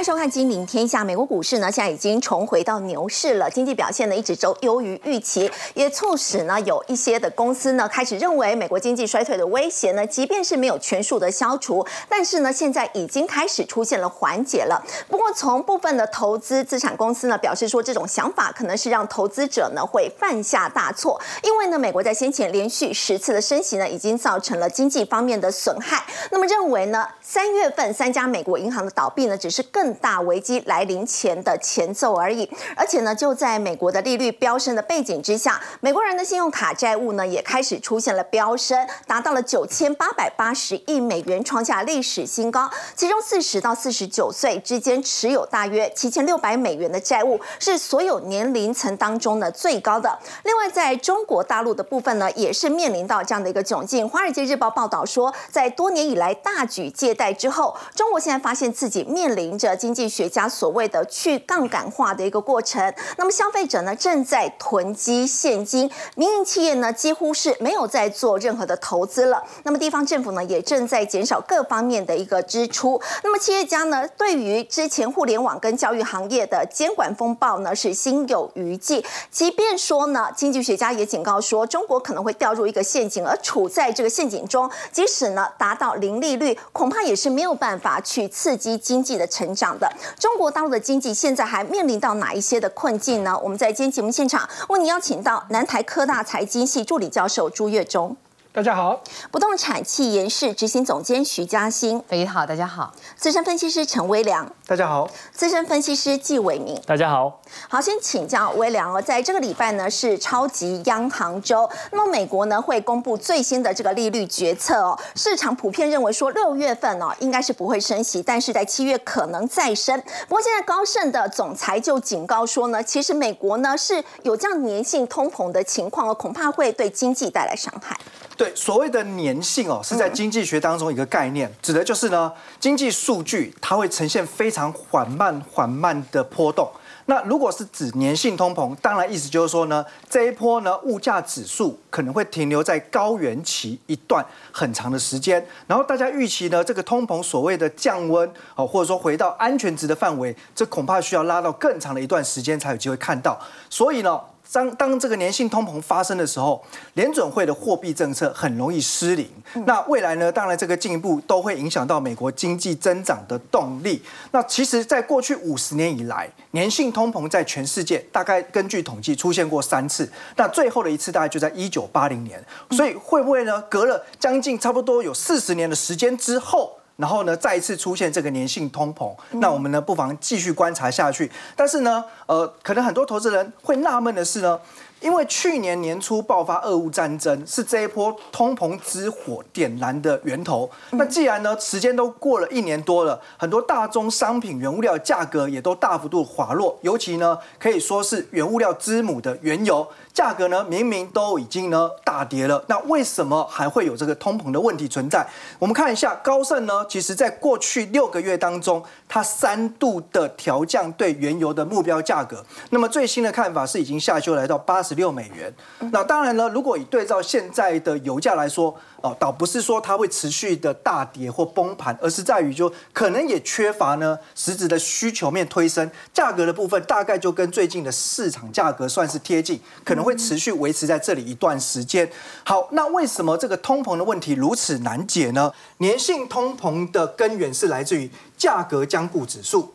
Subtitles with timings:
[0.00, 1.02] 迎收看《金陵天下》。
[1.04, 14.82] 美国股市呢，现在已经重回到牛市了，经济表现呢一直都优于预期，也促使呢有一些的公司呢开始认为美国经济衰退的威胁呢，即便是没有全数的消除，但是呢现在已经开始出现了缓解了。
[15.06, 26.02] 不过从部分的投资资产公司呢表示说，这种想法可能是让投资者呢会犯下大错，因为呢美国在先前连续十次的升息呢，已经造成了经济方面的损害。
[26.30, 42.70] 那么认为呢三月份三家美国银行的倒闭呢，只是更大危机来临前的前奏而已，而且呢，就在美国的利率飙升的背景之下，美国人的信用卡债务呢也开始出现了飙升，达到了九千八百八十亿美元，创下历史新高。
[42.94, 50.18] 其中四十到四十九岁之间持有大约七千六百美元的债务，是所有年龄层当中呢最高的。
[50.44, 54.04] 另外，在中国大陆的部分呢，也是面临到这样的一个窘境。
[54.08, 59.70] 《华尔街日报》报道说，在多年以来大举借贷之后，中国现在发现自己面临着。
[59.80, 89.69] 经济学家所谓的去杠杆化的一个过程，那么消费者呢正在囤积现金，民营企业呢几乎是没有在做任何的投资了，那么地方政府呢也正在减少各方面的一个支出，那么企业家呢对于之前互联网跟教育行业的监管风暴呢是心有余悸，即便说呢经济学家也警告说中国可能会掉入一个陷阱，而处在这个陷阱中，即使呢达到零利率，恐怕也是没有办法去刺激经济的成长。
[89.78, 93.38] 的中国大陆的经济现在还面临到哪一些的困境呢？
[93.42, 98.16] 我们在今天节目现场为您邀请到南台科大财经系助理教授朱月忠。
[98.52, 119.96] 大家好，不动产企研室执行总监徐嘉欣，大家好，大家好，资深分析师陈威良，大家好，资深分析师纪伟明，大家好，好，先请教威良哦，在这个礼拜呢是超级央行周，那么美国呢会公布最新的这个利率决策哦，市场普遍认为说六月份哦应该是不会升息，但是在七月可能再升，
[120.28, 127.96] 不过现在高盛的总裁就警告说呢，其实美国呢是有这样粘性通膨的情况哦，恐怕会对经济带来伤害。
[128.40, 136.66] 对，所谓的粘性哦，是在经济学当中一个概念，指的就是呢，经济数据它会呈现非常缓慢、缓慢的波动。
[137.04, 153.38] 那如果是指粘性通膨，当然意思就是说呢，这一波呢，物价指数可能会停留在高原期一段很长的时间，然后大家预期呢，这个通膨所谓的降温哦，或者说回到安全值的范围，这恐怕需要拉到更长的一段时间才有机会看到。
[153.68, 154.18] 所以呢。
[154.52, 159.28] 当当这个粘性通膨发生的时候，联准会的货币政策很容易失灵。
[159.66, 160.30] 那未来呢？
[160.32, 164.02] 当然这个进一步都会影响到美国经济增长的动力。
[164.32, 170.10] 那其实，在过去五十年以来，粘性通膨在全世界大概根据统计出现过三次。
[170.36, 172.44] 那最后的一次大概就在一九八零年。
[172.72, 173.62] 所以会不会呢？
[173.68, 176.79] 隔了将近差不多有四十年的时间之后？
[177.00, 181.30] 然后呢，再一次出现这个粘性通膨，那我们呢不妨继续观察下去。
[181.56, 184.60] 但是呢，呃，可能很多投资人会纳闷的是呢。
[185.00, 190.70] 因为去年年初爆发俄乌战争，是这一波通膨之火点燃的源头。
[190.90, 205.26] 那既然呢，时间都过了一年多了，很多大宗商品原物料价格也都大幅度滑落，尤其呢，可以说是原物料之母的原油价格呢，明明都已经呢大跌了，那为什么还会有这个通膨的问题存在？
[205.58, 212.44] 我们看一下高盛呢，其实在过去六个月当中，它三度的调降对原油的目标价格。
[212.68, 214.89] 那么最新的看法是已经下修来到八十。
[214.90, 215.54] 十六美元，
[215.92, 232.10] 那当然了，如果以对照现在的油价来说，哦，倒不是说它会持续的大跌或崩盘，而是在于就可能也缺乏呢实质的需求面推升，价格的部分大概就跟最近的市场价格算是贴近，可能会持续维持在这里一段时间。
[232.42, 235.52] 好，那为什么这个通膨的问题如此难解呢？
[235.78, 239.72] 粘性通膨的根源是来自于价格将固指数。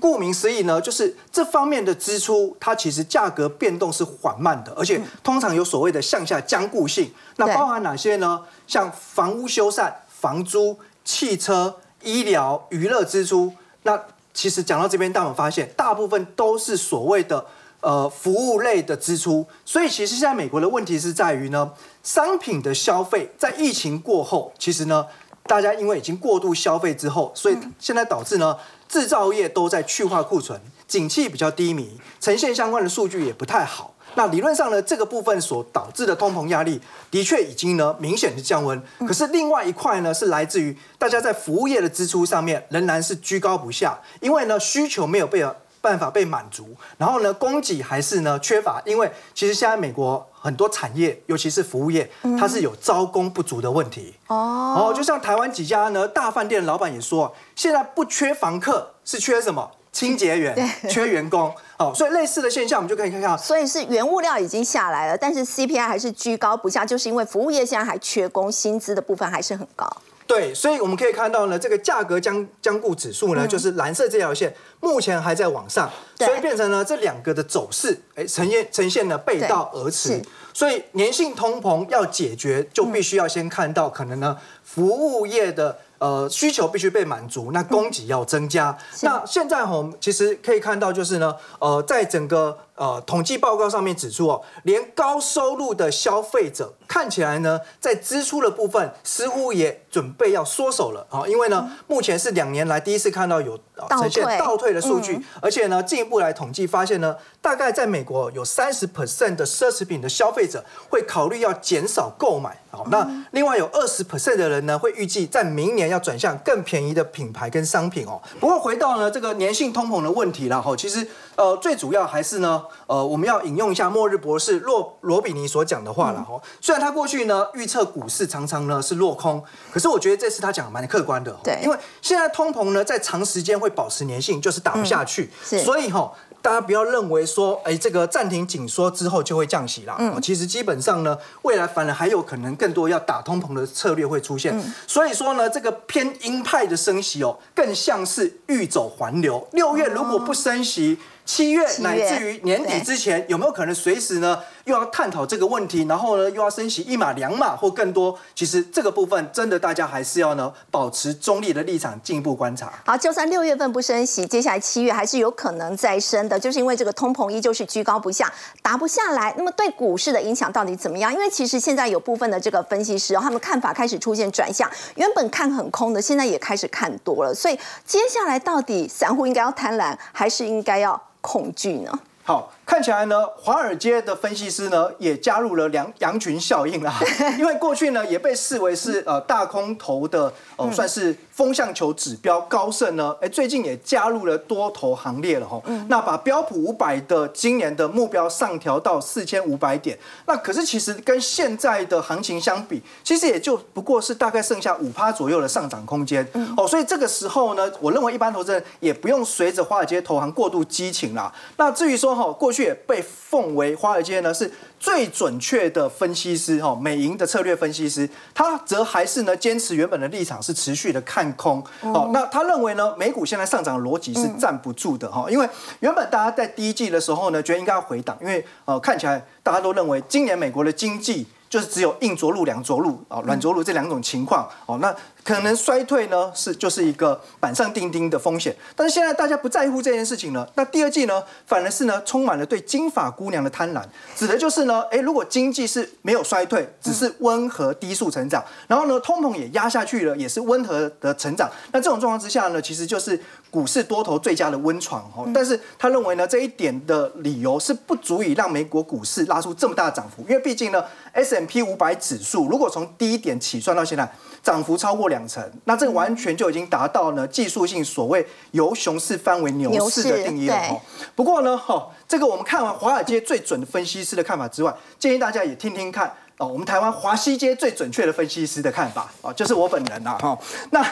[0.00, 7.12] 顾名思义呢，就是这方面的支出，它其实价格变动是缓慢的，而且通常有所谓的向下僵固性。
[7.36, 8.40] 那包含哪些呢？
[8.66, 13.52] 像房屋修缮、房租、汽车、医疗、娱乐支出。
[13.82, 14.00] 那
[14.32, 17.44] 其实讲到这边，大家发现大部分都是所谓的
[17.80, 19.46] 呃服务类的支出。
[19.64, 21.70] 所以其实现在美国的问题是在于呢，
[22.02, 25.06] 商品的消费在疫情过后，其实呢，
[25.50, 28.56] 大家因为已经过度消费之后，所以现在导致呢。
[28.88, 33.94] 制造业都在去化库存，景气比较低迷，呈现相关的数据也不太好。
[34.16, 38.82] 那理论上呢，这个部分所导致的通膨压力的确已经呢明显的降温。
[39.06, 45.40] 可是另外一块呢，是来自于大家在服务业的支出上面仍然是居高不下，因为呢需求没有被
[45.80, 54.14] 办法被满足，然后呢，供给还是呢缺乏，因为其实现在美国很多产业，尤其是服务业，它是有招工不足的问题。
[54.28, 59.70] 哦，哦，就像台湾几家呢大饭店的老板也说，现在不缺房客，是缺什么？
[59.92, 60.56] 清洁员，
[60.88, 61.52] 缺员工。
[61.76, 63.36] 哦，所以类似的现象，我们就可以看看。
[63.36, 69.90] 所以是原物料已经下来了，但是 CPI 还是居高不下，就是因为服务业现在还缺工，薪资的部分还是很高。
[70.32, 80.22] 对，所以我们可以看到呢，这个价格将将固指数呢，就是蓝色这条线，目前还在往上，所以变成呢这两个的走势，哎，呈现呈现了背道而驰。
[80.52, 85.76] 所以粘性通膨要解决，就必须要先看到可能呢服务业的。
[86.00, 88.74] 呃，需求必须被满足，那供给要增加。
[89.02, 92.56] 那现在我们其实可以看到，就是呢，呃，在整个。
[92.80, 103.58] 呃，统计报告上面指出哦，连高收入的消费者看起来呢，在支出的部分似乎也准备要缩手了啊，因为呢，目前是两年来第一次看到有
[103.90, 118.18] 呈现倒退的数据，而且呢，进一步来统计发现呢，大概在美国有三十 percent 的奢侈品的消费者会考虑要减少购买好，那另外有二十 percent 的人呢，会预计在明年要转向更便宜的品牌跟商品哦。
[118.40, 121.06] 不过回到呢这个粘性通膨的问题了哈，其实
[121.36, 122.64] 呃最主要还是呢。
[122.86, 126.40] 呃，我们要引用一下末日博士洛罗比尼所讲的话了哈。
[126.60, 131.36] 虽然他过去呢预测股市常常呢是落空，可是我觉得这次他讲的蛮客观的。
[131.42, 135.30] 对，因为现在通膨呢在长时间会保持粘性，就是打不下去。
[135.42, 136.12] 所以哈，
[136.42, 139.96] 大家不要认为说，哎，这个暂停紧缩之后就会降息啦。
[139.98, 140.20] 嗯。
[140.20, 144.56] 其实基本上呢，未来反而还有可能更多要打通膨的策略会出现。
[144.58, 144.74] 嗯。
[144.86, 149.46] 所以说呢，这个偏鹰派的升息哦，更像是欲走还留。
[149.52, 150.98] 六月如果不升息。
[151.24, 154.40] 七月乃至于年底之前，有没有可能随时呢？
[154.64, 158.16] 又要探讨这个问题，然后呢，又要升息一码两码或更多。
[158.34, 162.72] 其实这个部分真的大家还是要呢保持中立的立场，进一步观察。
[162.84, 168.32] 好，就算六月份不升息，接下来七月还是有可能再升的，就是因为这个通膨依旧是居高不下，
[168.62, 169.34] 达不下来。
[169.36, 171.12] 那么对股市的影响到底怎么样？
[171.12, 177.34] 因为其实现在有部分的这个分析师，他们看法开始出现转向，原本看很空的，现在也开始看多了。
[177.34, 181.92] 所以接下来到底散户应该要贪婪，还是应该要恐惧呢？
[182.24, 182.52] 好。
[182.70, 186.94] 看起来呢，华尔街的分析师呢也加入了羊羊群效应啦，
[187.36, 195.60] 因为过去呢也被视为是呃大空头的哦，算是风向球指标高盛呢，哎最近也加入了多头行列了哈。
[195.88, 206.24] 那把标普五百的今年的目标上调到四千五百点，那可是其实跟现在的行情相比，其实也就不过是大概剩下五趴左右的上涨空间
[206.56, 206.68] 哦。
[206.68, 211.32] 所以这个时候呢，我认为一般投资人也不用随着华尔街投行过度激情啦。
[211.56, 212.59] 那至于说哈过去。
[212.60, 222.10] 也被奉为华尔街呢是最准确的分析师哈，美银的策略分析师，他则还是呢坚持原本的立场是持续的看空哦。
[222.12, 225.48] 那他认为呢美股现在上涨的逻辑是站不住的哈，因为
[225.80, 234.78] 原本大家在第一季的时候呢觉得应该要回档，因为呃看起来大家都认为今年美国的经济就是只有硬着陆、软着陆啊、软着陆这两种情况哦。
[234.80, 240.50] 那可能衰退呢是就是一个板上钉钉的风险，但是现在大家不在乎这件事情了。
[240.54, 243.82] 那第二季呢，反而是呢充满了对金发姑娘的贪婪，
[244.16, 253.20] 指的就是呢，哎，如果经济是没有衰退，只是温和低速成长，然后呢通膨也压下去了，也是温和的成长，那这种状况之下呢，其实就是
[253.50, 255.28] 股市多头最佳的温床哦。
[255.34, 264.10] 但是他认为呢，这一点的理由是不足以让美国股市拉出这么大的涨幅，因为毕竟呢，S M P 五百指数如果从低点起算到现在。
[264.42, 270.80] 涨幅超过两成，那这个完全就已经达到呢技术性所谓由熊市翻为牛市的定义了哈。
[271.14, 280.38] 不过呢，哈，这个我们看完华尔街最准的分析师的看法之外，建议大家也听听看哦，我们台湾华西街最准确的分析师的看法啊，就是我本人呐哈。
[280.70, 280.84] 那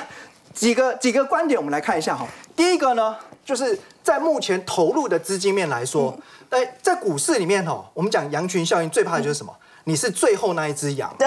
[0.52, 2.26] 几个几个观点，我们来看一下哈。
[2.55, 6.14] 第一个呢，就是在目前投入的资金面来说，
[6.50, 9.55] 哎，在股市里面哈，我们讲羊群效应最怕的就是什么？
[9.88, 11.26] 你是最后那一只羊，对，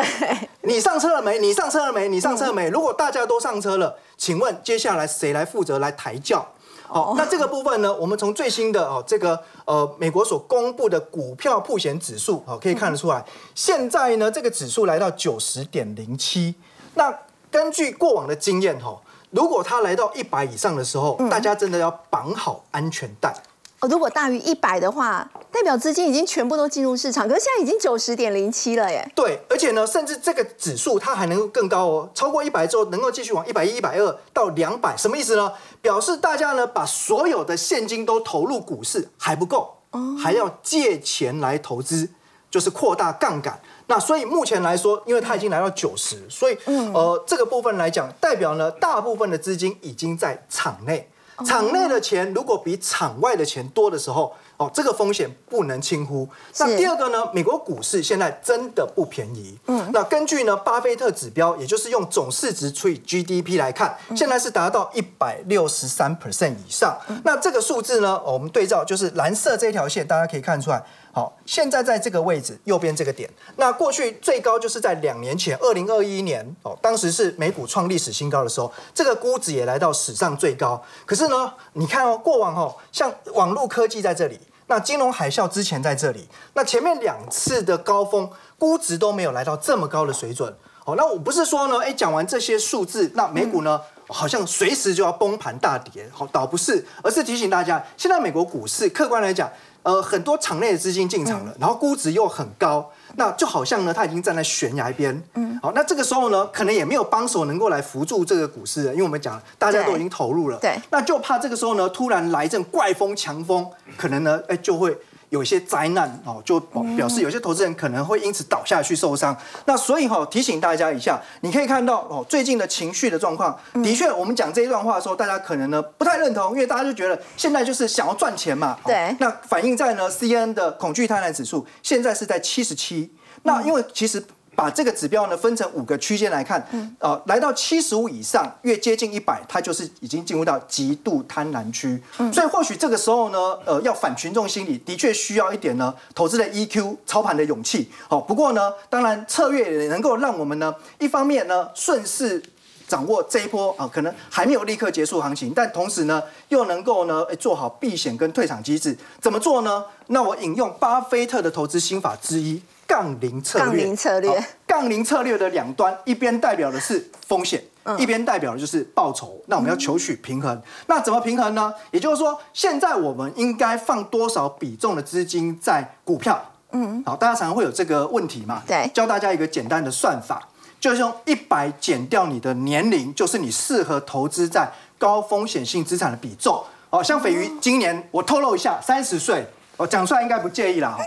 [0.62, 1.40] 你上车了没？
[1.40, 2.08] 你上车了没？
[2.08, 2.70] 你上车了没？
[2.70, 6.48] 如果大家都上车了，请问接下来谁来负责来抬轿？
[6.88, 13.26] 好，那这个部分呢，我们从最新的哦这个呃美国所公布的股票普险指数哦可以看得出来，
[13.56, 16.54] 现在呢这个指数来到九十点零七。
[16.94, 17.12] 那
[17.50, 18.96] 根据过往的经验哈，
[19.32, 23.34] 如果它来到一百以上的时候，大家真的要绑好安全带。
[23.80, 27.28] 哦，如果大于一百的话，代表资金已经全部都进入市场。
[27.28, 29.06] 可是现在已经九十点零七了耶。
[29.14, 35.52] 对，而且呢，甚至这个指数它还能够更高哦，超过一百之后能够继续往一百一、一百二到两百，什么意思呢？
[35.82, 39.76] 表示大家呢把所有的现金都投入股市还不够，
[40.18, 42.08] 还要借钱来投资，
[42.50, 43.60] 就是扩大杠杆。
[43.88, 51.10] 那所以目前来说，因为它已经来到九十，所以呃这个部分来讲，代表呢大部分的资金已经在场内。
[51.44, 54.32] 场内的钱如果比场外的钱多的时候，
[54.62, 56.30] 哦，这个风险不能轻忽。
[56.60, 59.58] 那第二个呢，美国股市现在真的不便宜。
[59.66, 66.96] 嗯，那根据呢巴菲特指标，也就是用总市值除以 GDP 来看，现在是达到一百六十三 percent 以上。
[67.24, 70.84] 那这个数字呢，我们对照就是蓝色这条线，大家可以看出来。
[71.14, 80.82] 好，现在在这个位置，右边这个点，那过去最高就是在两年前，二零二一年哦，当时是美股创历史新高的时候，这个估值也来到史上最高。
[81.06, 84.40] 可是呢，你看哦，过往哦，像网络科技在这里，
[84.72, 90.56] 那金融海啸之前在这里，那前面两次的高峰估值都没有来到这么高的水准。
[90.86, 99.50] 好，那我不是说呢，哎，讲完这些数字，那美股呢，好像随时就要崩盘大跌，好，倒不是，而是提醒大家，现在美国股市客观来讲。
[99.84, 105.20] 呃，很多场内的资金进场了，然后估值又很高，那就好像呢，它已经站在悬崖边。
[105.34, 110.60] 嗯，好，那这个时候呢，可能也没有帮手能够来扶住这个股市，因为我们讲大家都已经投入了。
[110.60, 114.96] 对，那就怕这个时候呢，突然来一阵怪风强风，可能呢，哎，就会。
[115.32, 116.60] 有一些灾难哦，就
[116.96, 119.36] 表示有些投资人可能会因此倒下去受伤。
[119.66, 128.78] 那所以哈，提醒大家一下，你可以看到哦，最近的情绪的状况，的确，我们讲这一段话的时候，大家可能呢不太认同，因为大家就觉得现在就是想要赚钱嘛。
[128.86, 129.16] 对。
[129.20, 133.14] 那反映在呢，C N 的恐惧贪婪指数现在是在七十七。
[133.44, 134.24] 那因为其实。
[134.56, 136.66] 把这个指标呢分成五个区间来看，
[137.00, 142.02] 呃，来到七十五以上，越接近一百，它就是已经进入到极度贪婪区。
[142.32, 147.90] 所以或许这个时候呢，呃，要反群众心理，的确需要一点呢，投资的 EQ、操盘的勇气。
[148.08, 152.44] 好，不过呢，当然策略也能够让我们呢，一方面呢，顺势
[152.88, 158.96] 掌握这一波啊，可能还没有立刻结束行情，但同时呢，又能够呢，做好避险跟退场机制。
[159.22, 159.86] 怎么做呢？
[160.08, 162.62] 那我引用巴菲特的投资心法之一。
[162.92, 167.64] 杠铃策略，杠铃策略，杠铃策略的两端，一边代表的是风险，
[167.98, 169.42] 一边代表的就是报酬。
[169.48, 171.74] 那我们要求取平衡，那怎么平衡呢？
[171.92, 176.44] 也就是说，现在我们应该放多少比重的资金在股票？
[176.74, 178.62] 嗯，好，大家常常会有这个问题嘛？
[178.68, 180.46] 对，教大家一个简单的算法，
[180.78, 186.62] 就是用一百减掉你的年龄，就是你适合投资在高风险性资产的比重。
[186.90, 189.46] 哦，像斐鱼今年，我透露一下，三十岁，
[189.78, 190.98] 哦讲出来应该不介意啦。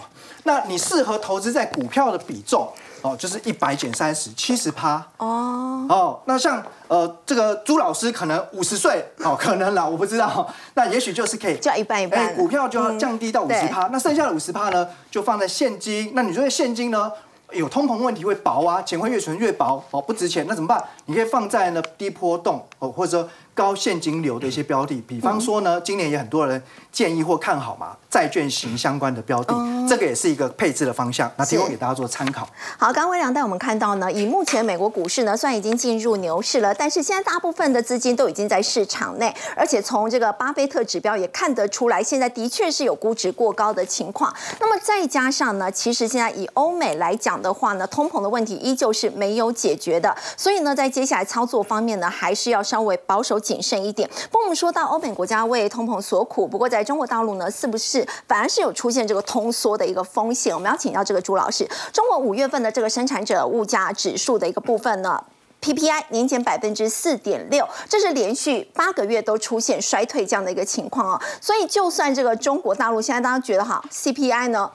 [0.45, 2.67] 那你适合投资在股票的比重
[3.03, 6.21] 哦，就是一百减三十，七十趴哦哦。
[6.25, 10.49] 那像呃这个朱老师可能五十岁哦，可能啦，我不知道。
[10.75, 16.13] 那也许就是可以叫一半一半，股票就要降低到五十趴，那剩下的五十趴呢，就放在现金。
[16.15, 17.11] 那你觉得现金呢？
[17.53, 20.83] 有通膨问题会薄啊，钱会越存越薄哦，不值钱，那怎么办？
[21.05, 29.55] 你可以放在呢低波动哦，或者说高现金流的一些标的，比方说呢，今年也很多人建议或看好嘛，债券型相关的标的，
[29.89, 32.47] 这个也是一个配置的方向，那提供给大家做参考。
[32.77, 44.35] 好，刚刚微良带我们看到呢，以目前美国股市呢，虽然已经进入牛市了，但是现在大部分的资金都已经在市场内，而且从这个巴菲特指标也看得出来，现在的确是有估值过高的情况。
[44.59, 54.09] 那么再加上呢，其实现在以欧美来讲的话呢，通膨的问题依旧是没有解决的，所以呢，在接下来操作方面呢，还是要稍微保守谨慎一点。
[54.31, 60.55] 不过我们说到欧美国家为通膨所苦，不过在中国大陆呢，是不是反而是有出现这个通缩的一个风险？
[60.55, 65.23] 我们要请教这个朱老师，中国五月份的这个生产者物价指数的一个部分呢
[65.61, 71.21] ，PPI 年减百分之四点六，这是连续八个月都出现衰退这样的一个情况哦。
[71.41, 74.71] 所以就算这个中国大陆现在大家觉得哈，CPI 呢？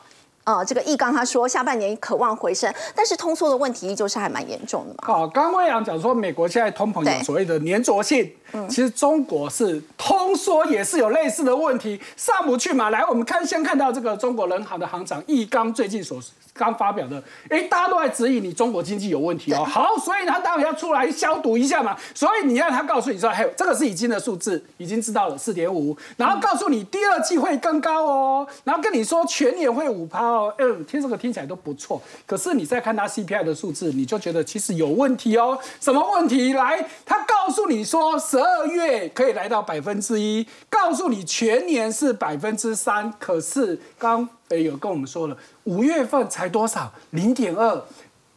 [0.45, 5.03] 呃，这个易纲他说下半年渴望回升，但是通缩的问题依旧是还蛮严重的嘛。
[5.03, 8.33] 好，刚刚魏阳讲说美国现在通膨有所谓的粘着性，
[8.69, 12.89] 其实中国是通缩也是有类似的问题，上不去嘛。
[12.89, 16.19] 来，我们看先看到这个中国人行的行长易纲最近所。
[16.51, 19.63] 刚发表的，哎，大家都在质疑你中国经济有问题哦。
[19.69, 21.95] 好，所以他当然要出来消毒一下嘛。
[22.13, 30.53] 所以你让他告诉你说，嘿，这个是已经的数字，已经知道了四点五，然后告诉你第二季会更高哦，然后跟你说全年会五趴哦。
[30.57, 32.01] 嗯，听这个听起来都不错。
[32.25, 35.57] 可是你再看他 CPI 的数字，你就觉得其实有问题哦。
[35.79, 36.51] 什么问题？
[36.51, 44.27] 来，他告诉你说十二月可以来到百分之一，告诉你全年是百分之三，可是刚。
[44.49, 46.91] 诶，有跟我们说了，五月份才多少？
[47.11, 47.79] 零点二。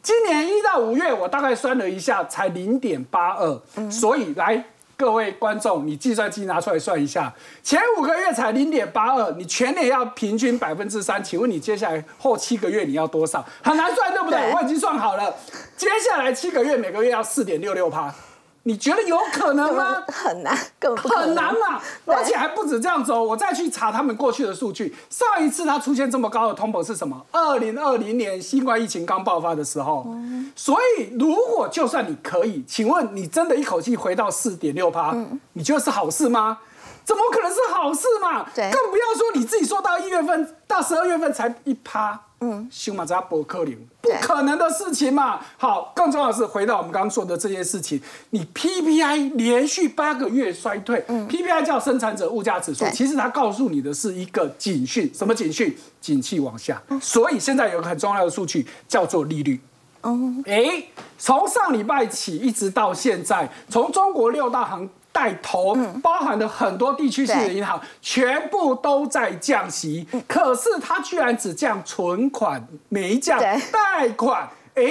[0.03, 3.89] 今年一到五月，我大概算了一下，才零点八二。
[3.89, 4.63] 所以来，
[4.95, 7.33] 各位观众，你计算机拿出来算一下，
[7.63, 13.43] 前五个月才零点八二，你全年要平均百分之三，请问你接下来后七个月你要多少？
[13.63, 14.53] 很难算，对不对？
[14.53, 15.33] 我已经算好了，
[15.75, 18.13] 接下来七个月每个月要四点六六趴。
[18.65, 20.03] 你觉得有可能吗？
[20.07, 21.81] 很难，根本很难嘛！
[22.05, 27.21] 而且还不止这样子哦，我再去查他们过去的数据，上一次它出现这么高的通膨是什么？
[27.31, 30.07] 二零二零年新冠疫情刚爆发的时候。
[30.55, 35.13] 所以，如果就算你可以，请问你真的一口气回到四点六趴，
[35.53, 36.59] 你觉得是好事吗？
[37.05, 38.45] 怎么可能是好事嘛？
[38.55, 45.39] 对，更不要说你自己说到一月份到十二月份才一趴，嗯，修马扎伯克林，不可能的事情嘛。
[45.57, 55.75] 好，更重要的是回到我们刚刚说的这件事情，你 PPI 连续八个月衰退，嗯，PPI 叫生产者物价指数，其实它告诉你的是一个警讯，什么警讯？
[55.99, 56.81] 景气往下。
[57.01, 59.59] 所以现在有个很重要的数据叫做利率。
[60.01, 60.83] 哦，哎，
[61.17, 64.89] 从上礼拜起一直到现在，从中国六大行。
[65.13, 74.49] 带头包含的很多地区性的银行全部都在降息，可是它居然只降存款，没降贷款。
[74.73, 74.83] 哎，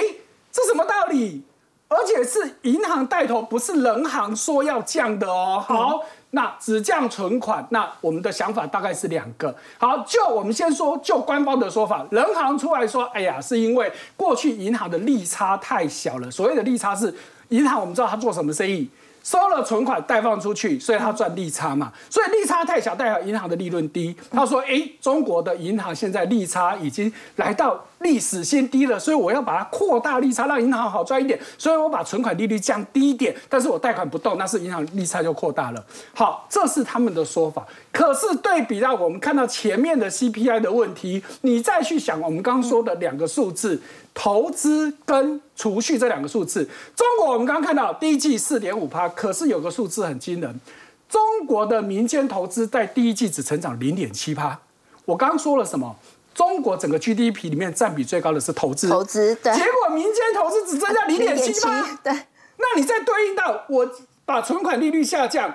[0.50, 1.44] 这什么道理？
[1.88, 5.62] 而且是银行带头，不是人行说要降的哦。
[5.66, 6.00] 好，
[6.30, 9.54] 那只降存款，那我们的想法大概是两个。
[9.76, 16.30] 好，就我们先说，就官方的说法，人行出来说，哎呀，是因为过去银行的利差太小了。
[16.30, 17.14] 所谓的利差是
[17.50, 18.88] 银行，我们知道它做什么生意。
[19.22, 24.14] 收了存款贷放出去，所以他赚利差嘛，所以利差太小，代表银行的利润低。
[24.30, 31.38] 他说：“哎，中国的银行现在利差已经来到。”历史新低了，所以我要把它扩大利差，让银行好赚一点。
[31.56, 35.84] 所以我把存款利率降低一点，但是我贷款不动，那是银行利差就扩大了。
[36.14, 37.66] 好，这是他们的说法。
[37.90, 43.80] 可是对比到我们看到前面的 CPI 的问题，你再去想我们刚刚说的两个数字，
[44.14, 50.60] 投资跟储蓄这两个数字，中国我们刚刚看到第一季四点五趴，可是有个数字很惊人，
[51.08, 54.58] 中国的民间投资在第一季只成长零点七趴。
[55.04, 55.94] 我刚刚说了什么？
[56.34, 62.12] 中国整个 GDP 里面占比最高的是投资，投资对，结果民间投资只增加零点七八，对，
[62.56, 63.90] 那你再对应到我
[64.24, 65.54] 把存款利率下降，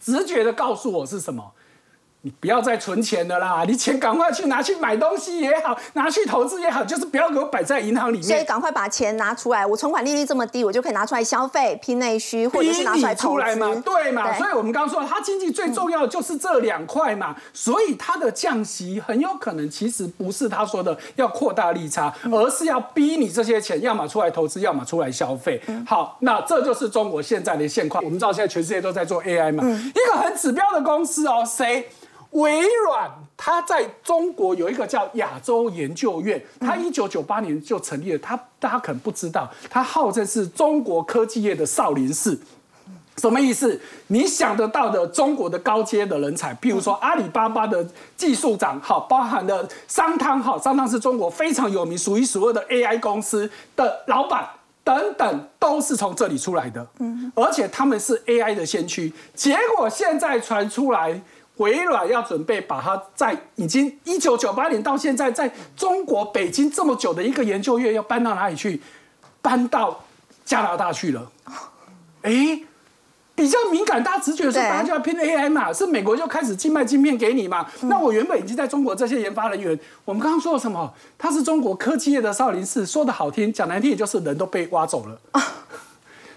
[0.00, 1.52] 直觉的告诉我是什么？
[2.22, 8.22] 你不要再存钱的啦，你钱赶快去拿去买东西也好，拿去投资也好，就是不要给我摆在银行里面。
[8.26, 13.82] 所以赶快把钱拿出来，我存款利率这么低，我就可以拿出来消费、拼内需，或者是拿出来投资嘛？
[13.84, 14.36] 对嘛？
[14.36, 17.36] 所以我们刚刚说，它经济最重要的就是这两块嘛。
[17.52, 25.62] 所以它的降息很有可能其实不是他说的要扩大利差，而是要逼你这些钱要么出来投资，要么出来消费。
[25.86, 28.02] 好，那这就是中国现在的现况。
[28.02, 31.88] 我们知道现在全世界都在做 AI 嘛，一个很指标的公司哦，谁？
[32.32, 38.18] 微软，它在中国有一个叫亚洲研究院，它一九九八年就成立了。
[38.18, 42.38] 它大家可能不知道，它号称是中国科技业的少林寺。
[43.16, 43.80] 什么意思？
[44.08, 47.84] 你想得到的中国的高阶的人才，譬如说阿里巴巴的
[48.16, 54.46] 技术长，好，包含的商汤，好，商汤是中国非常有名、数一数二的 AI 公司的老板
[54.84, 56.86] 等等，都是从这里出来的。
[57.00, 59.12] 嗯，而且他们是 AI 的先驱。
[59.34, 61.20] 结果现在传出来。
[61.58, 68.80] 微软要准备把它在已经一九九八年到现在，在中国北京这么久的一个研究院要搬到哪里去？
[69.40, 70.04] 搬到
[70.44, 71.30] 加拿大去了。
[72.22, 72.60] 哎，
[73.34, 77.66] 比较敏感，大家直觉说大家就要拼 AI 嘛，是美国就开始寄卖晶片给你嘛？
[77.82, 80.92] 那我原本已经在中国这些研发人员，我们刚刚说了什么？
[81.16, 85.42] 他是中国科技业的少林寺，说的好听，讲难听也就是人都被挖走了。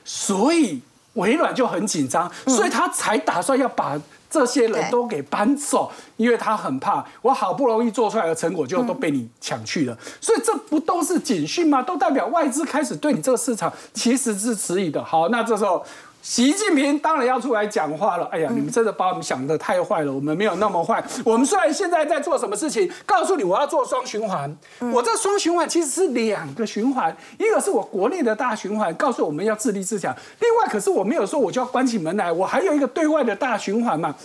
[0.06, 0.82] 所以
[1.14, 4.00] 微软就很紧张，所以他才打算要把。
[4.32, 11.84] 这些人都给搬走，因为他很怕我好不容易做出来的成果就都被你抢去了，所以这不都是警讯吗？
[11.84, 15.04] 都代表外资开始对你这个市场其实是迟疑的。
[15.04, 15.86] 好，那这时候。
[16.22, 18.26] 习近平当然要出来讲话了。
[18.32, 20.14] 哎呀，你们真的把我们想的太坏了。
[20.14, 21.04] 我们没有那么坏。
[21.26, 24.56] 我们虽然现在在做什么事情，告诉你我要做双循环。
[24.94, 30.16] 我这双循环其实是两个循环，一个是我国内的大循环，告诉我们要自立自强。
[30.40, 34.16] 另外，可是我没有说我就要关起门来，我还有一个对外的大循环嘛。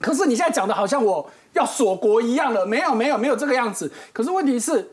[0.00, 3.90] 可是你现在讲的好像我要锁国一样了，没有，没有，没有这个样子。
[4.12, 4.90] 可是问题是。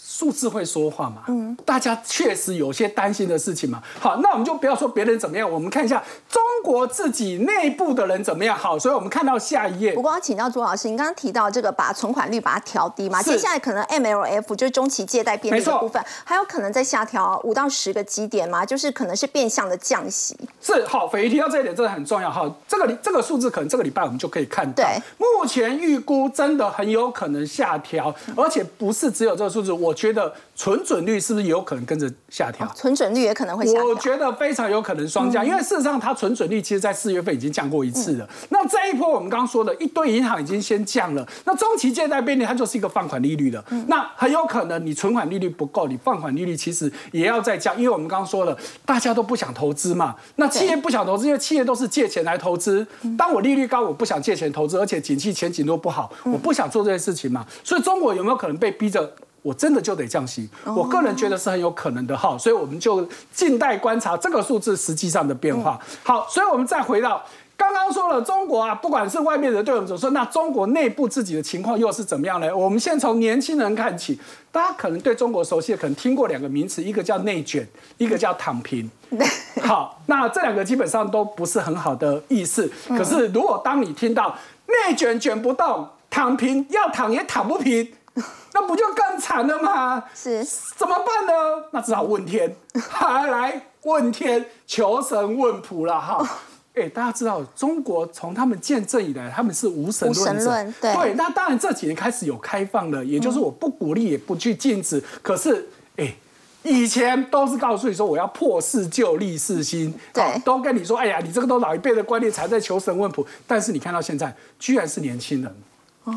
[0.00, 1.22] 数字会说话嘛？
[1.28, 3.82] 嗯，大家确实有些担心的事情嘛。
[4.00, 8.56] 好，那我们就不要说别人怎么样，我们看一下中国自己内部的人怎么样。
[8.58, 9.92] 好，所以我们看到下一页。
[9.92, 13.22] 不过要请教朱老师，你刚刚提到这个把存款率把它调低嘛？
[13.22, 18.64] 接下来可能 MLF 就是中期借贷便利的部分，还有可能再下调五到十个基点嘛？
[18.66, 20.36] 就是可能是变相的降息。
[20.60, 22.28] 是好，斐鱼提到这一点真的很重要。
[22.28, 24.82] 哈，这个这个数字可能这个礼拜我们就可以看到。
[24.82, 30.08] 对，目前预估真的很有可能下调，而且不是只有这个数字，我觉。
[30.08, 32.66] 觉得存准率是不是有可能跟着下调？
[32.74, 33.84] 存准率也可能会下调。
[33.84, 38.26] 我觉得非常有可能双降，因为事实上它存准率其实在四月份已经降过一次了。
[38.48, 43.62] 那这一波我们刚刚说的一堆银行已经先降了，那中期借贷便利它就是一个放款利率了。
[43.88, 50.16] 那很有可能你存款利率不够，你放款利率其实也要再降，因为我们刚刚说了，大家都不想投资嘛。
[50.36, 52.86] 那企业不想投资，因为企业都是借钱来投资。
[53.18, 57.46] 当我利率高，我不想借钱投资，而且景气前景都不好，我不想做这些事情嘛。
[57.62, 59.12] 所以中国有没有可能被逼着？
[59.42, 65.78] 我真的就得降息，我个人觉得是很有可能的哈，所以我们就静待观察这个数字实际上的变化。
[66.02, 67.24] 好，所以我们再回到
[67.56, 72.54] 刚刚说了，中国啊，不管是外面的对我们怎么说，那中国内部自己的情况又是怎么样呢？
[72.56, 74.18] 我们先从年轻人看起，
[74.52, 78.88] 大家可能对中国熟悉，可能听过两个名词，一个叫内卷，一个叫躺平。
[79.62, 82.70] 好，那这两个基本上都不是很好的意思。
[82.88, 87.92] 可是如果当你听到内卷卷不动，躺平要躺也躺不平，
[88.54, 90.04] 那不就更惨了吗？
[90.14, 90.44] 是，
[90.76, 91.32] 怎么办呢？
[91.70, 92.54] 那只好问天，
[92.90, 96.40] 还来问天，求神问卜了哈。
[96.74, 100.72] 哎，大家知道中国从他们建政以来，他们是无神论者。
[100.80, 105.02] 对，那当然这几年开始有开放了，也就是我不鼓励，也不去禁止。
[105.20, 106.14] 可是，哎，
[106.62, 113.26] 以前都是告诉你说我要破世旧立世新，对，都跟你说，哎呀，你这个都老一辈的观念才在求神问卜。
[113.44, 115.52] 但是你看到现在，居然是年轻人，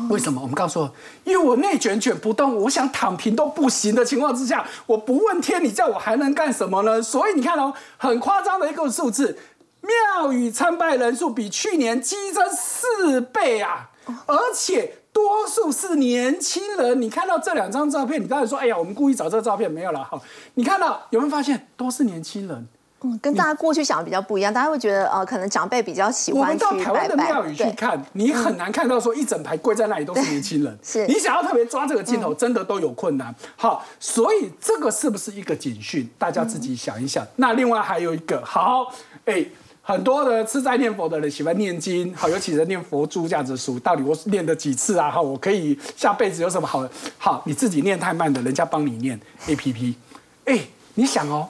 [0.08, 0.40] 为什么？
[0.40, 0.88] 我们告诉，
[1.24, 7.02] 因为我内卷卷不动，我想躺平都不行的情况之下，我不问天，你叫我还能干什么呢？
[7.02, 9.38] 所以你看哦，很夸张的一个数字。
[9.82, 13.90] 庙宇参拜人数比去年激增四倍啊，
[14.26, 17.02] 而且多数是年轻人。
[17.02, 20.22] 你看到这两张照片，你当然说：“哎呀，我们故意找这个照片没有了。”好，
[20.54, 22.68] 你看到有没有发现都是年轻人？
[23.02, 24.52] 嗯，跟大家过去想的比较不一样。
[24.52, 30.78] 大家会觉得，呃，可能长辈比较喜欢我们到台湾的庙宇去看，你很难看到说一整排跪在那里都是年轻人。
[30.82, 33.34] 是，你想要特别抓这个镜头，真的都有困难。
[33.56, 36.08] 好，所以这个是不是一个警讯？
[36.18, 37.26] 大家自己想一想。
[37.36, 38.92] 那另外还有一个，好，
[39.26, 39.44] 哎。
[39.84, 45.10] 很多的吃斋念佛的人喜欢念经，好，尤其是念佛珠这样子书，到底我念了几次啊？
[45.10, 46.90] 哈，我可以下辈子有什么好的？
[47.18, 49.96] 好，你自己念太慢的，人家帮你念 A P P。
[50.44, 50.60] 哎，
[50.94, 51.48] 你想哦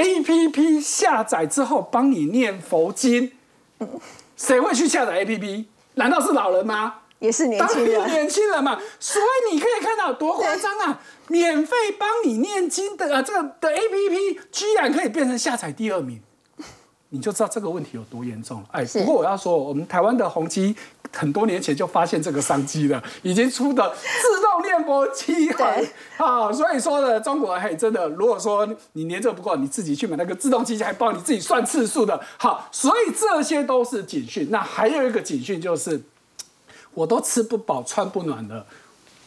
[0.00, 3.32] ，A P P 下载之后帮你念佛经，
[4.36, 5.68] 谁会去下载 A P P？
[5.94, 6.94] 难道是老人吗？
[7.18, 8.80] 也是年轻人，年轻人嘛。
[8.98, 11.00] 所以你可以看到多夸张啊！
[11.28, 16.20] 免费帮你念经的啊，这个的 A P P 居然可以变成下载第二名。
[17.10, 18.68] 你就知道这个问题有多严重了。
[18.70, 20.74] 哎，不过我要说，我们台湾的宏基
[21.12, 25.48] 很多年前就发现这个商机了，已经出的自动念佛机。
[25.48, 32.20] 对，好，所以说呢，中国嘿，真的，如果说你年这不够，你自己去买那个自动机器，还帮你自己算次数的。
[32.38, 34.48] 好，所以这些都是警讯。
[34.50, 36.00] 那还有一个警讯就是，
[36.94, 38.64] 我都吃不饱穿不暖了，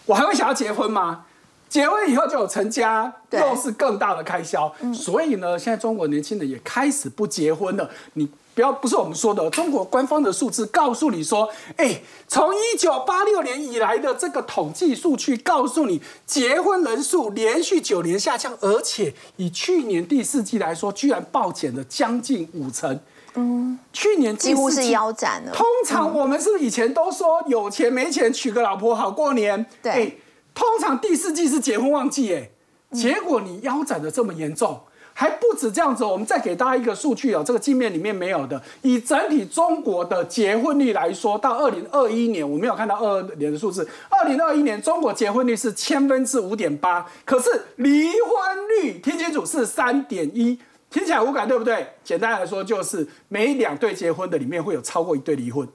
[0.05, 1.25] 我还会想要结婚吗？
[1.69, 7.89] 结婚以后就有成家，又是更大的开销，所以呢，现在中国年轻人也开始不结婚了。
[8.13, 22.99] 你不要不是我们说的，中国官方的数字告诉你说，哎，从一九八六年以来的这个统计数据告诉你，结婚人数连续九年下降，而且以去年第四季来说，居然暴减了将近五成。
[23.35, 25.51] 嗯，去年几乎是腰斩了。
[25.51, 30.19] 通常我们是以前都说有钱没钱娶个老婆好过年，对。
[30.53, 32.51] 通常第四季是结婚旺季，哎，
[32.91, 34.79] 结果你腰斩的这么严重，
[35.13, 36.03] 还不止这样子。
[36.03, 38.61] 我们再给大家一个数据哦，这个镜面里面没有的。
[38.81, 43.87] 以整体中国的结婚率来说，到二零二一年，我没有看到二二年的数字。
[44.09, 51.87] 二零二一年中国结婚率是千分之五点八，可是离婚率听清楚是三点一，听起来无感对不对？
[52.03, 55.67] 简单来说，就是每两对结婚的里面会有超过一对离婚。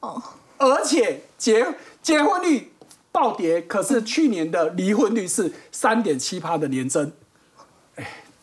[0.00, 0.22] 哦，
[0.58, 1.66] 而且结
[2.00, 2.70] 结婚率。
[3.14, 7.14] 暴跌，可是去年的离婚率是三点七趴的年增，哎，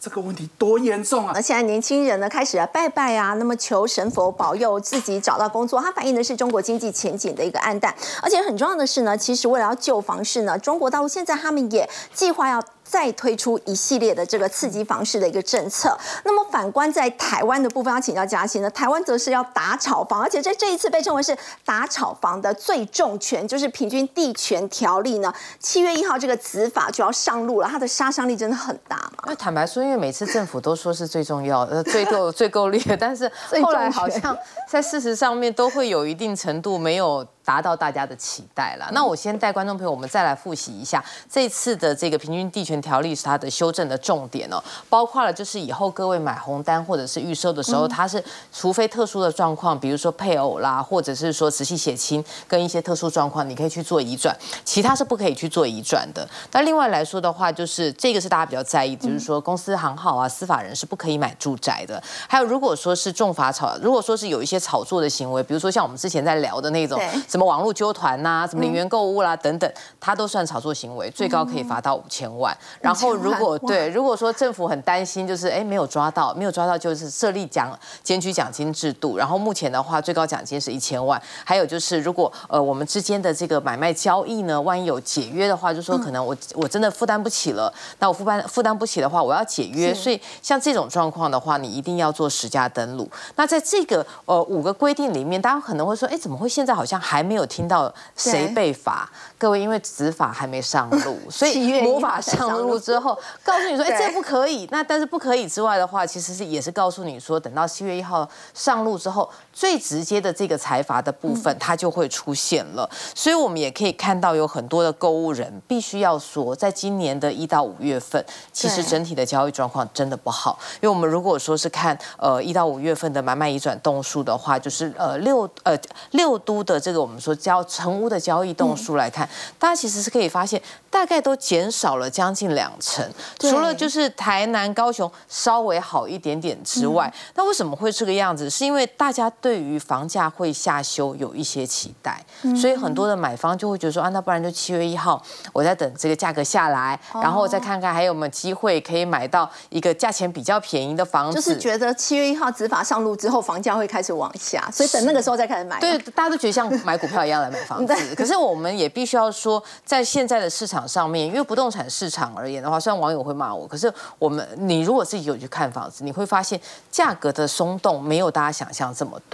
[0.02, 1.32] 这个问题多严重啊！
[1.36, 7.94] 那现在年轻人呢，开始啊拜拜啊，那么求神佛保佑自己找到工作，它反映的是中国经济前景的一个暗淡。
[8.24, 12.60] 而且很重要的是呢，其实为了要救房市呢，中国大陆现在他们也计划要。
[12.92, 15.98] 再推出一系列的这个刺激房市的一个政策。
[16.26, 25.34] 那么反观在台湾的部分，要请教嘉欣呢，台湾则是要打炒房，而且在这一次被称为是打炒房的最重拳，就是平均地权条例呢。
[25.58, 29.24] 七月一号这个子法就要上路了，它的杀伤力真的很大嘛？
[29.28, 33.32] 那坦白说，因为每次政府都说是最重要的、最够、最够力，但是
[33.64, 37.26] 后来好像在事实上面都会有一定程度没有。
[37.44, 38.90] 达到大家的期待了。
[38.94, 56.28] 那我先带观众朋友，我们再来复习一下这次的这个平均地权条例是它的修正的重点哦，包括了就是以后各位买红单或者是预售的时候，它是除非特殊的状况，比如说配偶啦，或者是说直系血亲跟一些特殊状况，你可以去做移转，其他是不可以去做移转的。
[56.52, 62.02] 那另外来说的话，就是这个是大家比较在意，就是说公司行号啊，司法人是不可以买住宅的。
[62.28, 67.02] 还有如果说是重罚炒，如果说是有一些炒作的行为，比如说像我们之前在聊的那种。
[67.32, 72.56] 什么网络纠团呐，什么零元购物啦等等，它都算炒作行为，最高可以罚到五千万。
[72.82, 77.72] 然后如果对，如果说政府很担心，就是哎没有抓到，没有抓到就是设立奖
[78.04, 79.18] 检举奖金制度。
[79.18, 81.22] 然后目前的话，最高奖金是一千万。
[81.46, 89.94] 还有就是如果呃我们之间的这个买卖交易呢，万一有解约的话，就说可能我我真的负担不起了，那我负担负担不起的话，我要解约。
[89.94, 93.10] 所以像这种状况的话，你一定要做实价登录。
[93.38, 99.08] 那在这个呃五个规定里面，大家可能会说，哎，怎么会现在好像还没有听到谁被罚？
[99.38, 104.68] 各位，因为执法还没上路， 所以魔法上路之后，告诉你说，哎，这不可以。
[104.72, 112.90] 那但是不可以之外的话，其实是也是告诉你说，等到七月一号上路之后，最直接的这个财阀的部分，它就会出现了。
[113.14, 120.58] 所以我们也可以看到，有很多的购物人必须要说，在今年的一到五月份，其实整体的交易状况真的不好。
[120.76, 125.78] 因为我们如果说是看呃一到五月份的买卖移转动数的话，就是呃六呃
[126.12, 129.28] 六都的这个我们说交成屋的交易动数来看。
[129.60, 133.06] 大家其实是可以发现，大概都减少了将近两成，
[133.40, 138.50] 除了就是台南、高雄稍微好一点点之外，那为什么会这个样子？
[138.50, 142.24] 是因为大家对于房价会下修有一些期待，
[142.56, 151.36] 所以很多的买方就会觉得说啊，那不然就七月一号，我在等这个价格下来，然后再看看还有没有机会可以买到一个价钱比较便宜的房子。
[151.36, 155.80] 就是觉得七月一号执法上路之后，房价会开始往下，所以等那个时候再开始买。
[155.80, 159.32] 对，大家都觉得像买股票一样来买房子， 可是我们也必须要。
[159.32, 166.60] 说在现在的市场上面，因为不动产市场而言的话，虽然网友会骂我，可是我们你如果自己有去看房子，你会发现
[166.92, 169.31] 价格的松动没有大家想象这么多。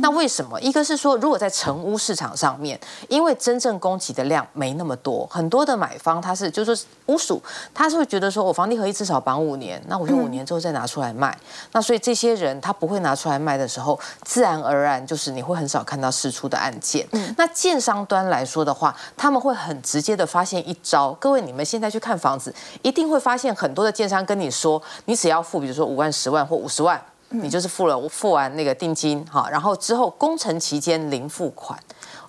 [0.00, 0.60] 那为什么？
[0.60, 7.42] 一个是说，如果在成屋市场上面，因为真正供给的量没那么多，很多的买方他是就是说屋主，
[7.74, 11.36] 他是会觉得说我房地合一至少绑五年，那我用五年之后再拿出来卖。
[11.72, 17.06] 那所以这些人他不会拿出来卖的时候，自然而然就是你会很少看到释出的案件。
[17.36, 27.00] 那建商端来说的话，他们会很直接的发现一招，各位你们现在去看房子，一定会发现很多的建商跟你说，你只要付，比如说五万、十万或五十万，
[27.30, 31.78] 你就是付了付完那个定金哈，然后之后工程期间零付款。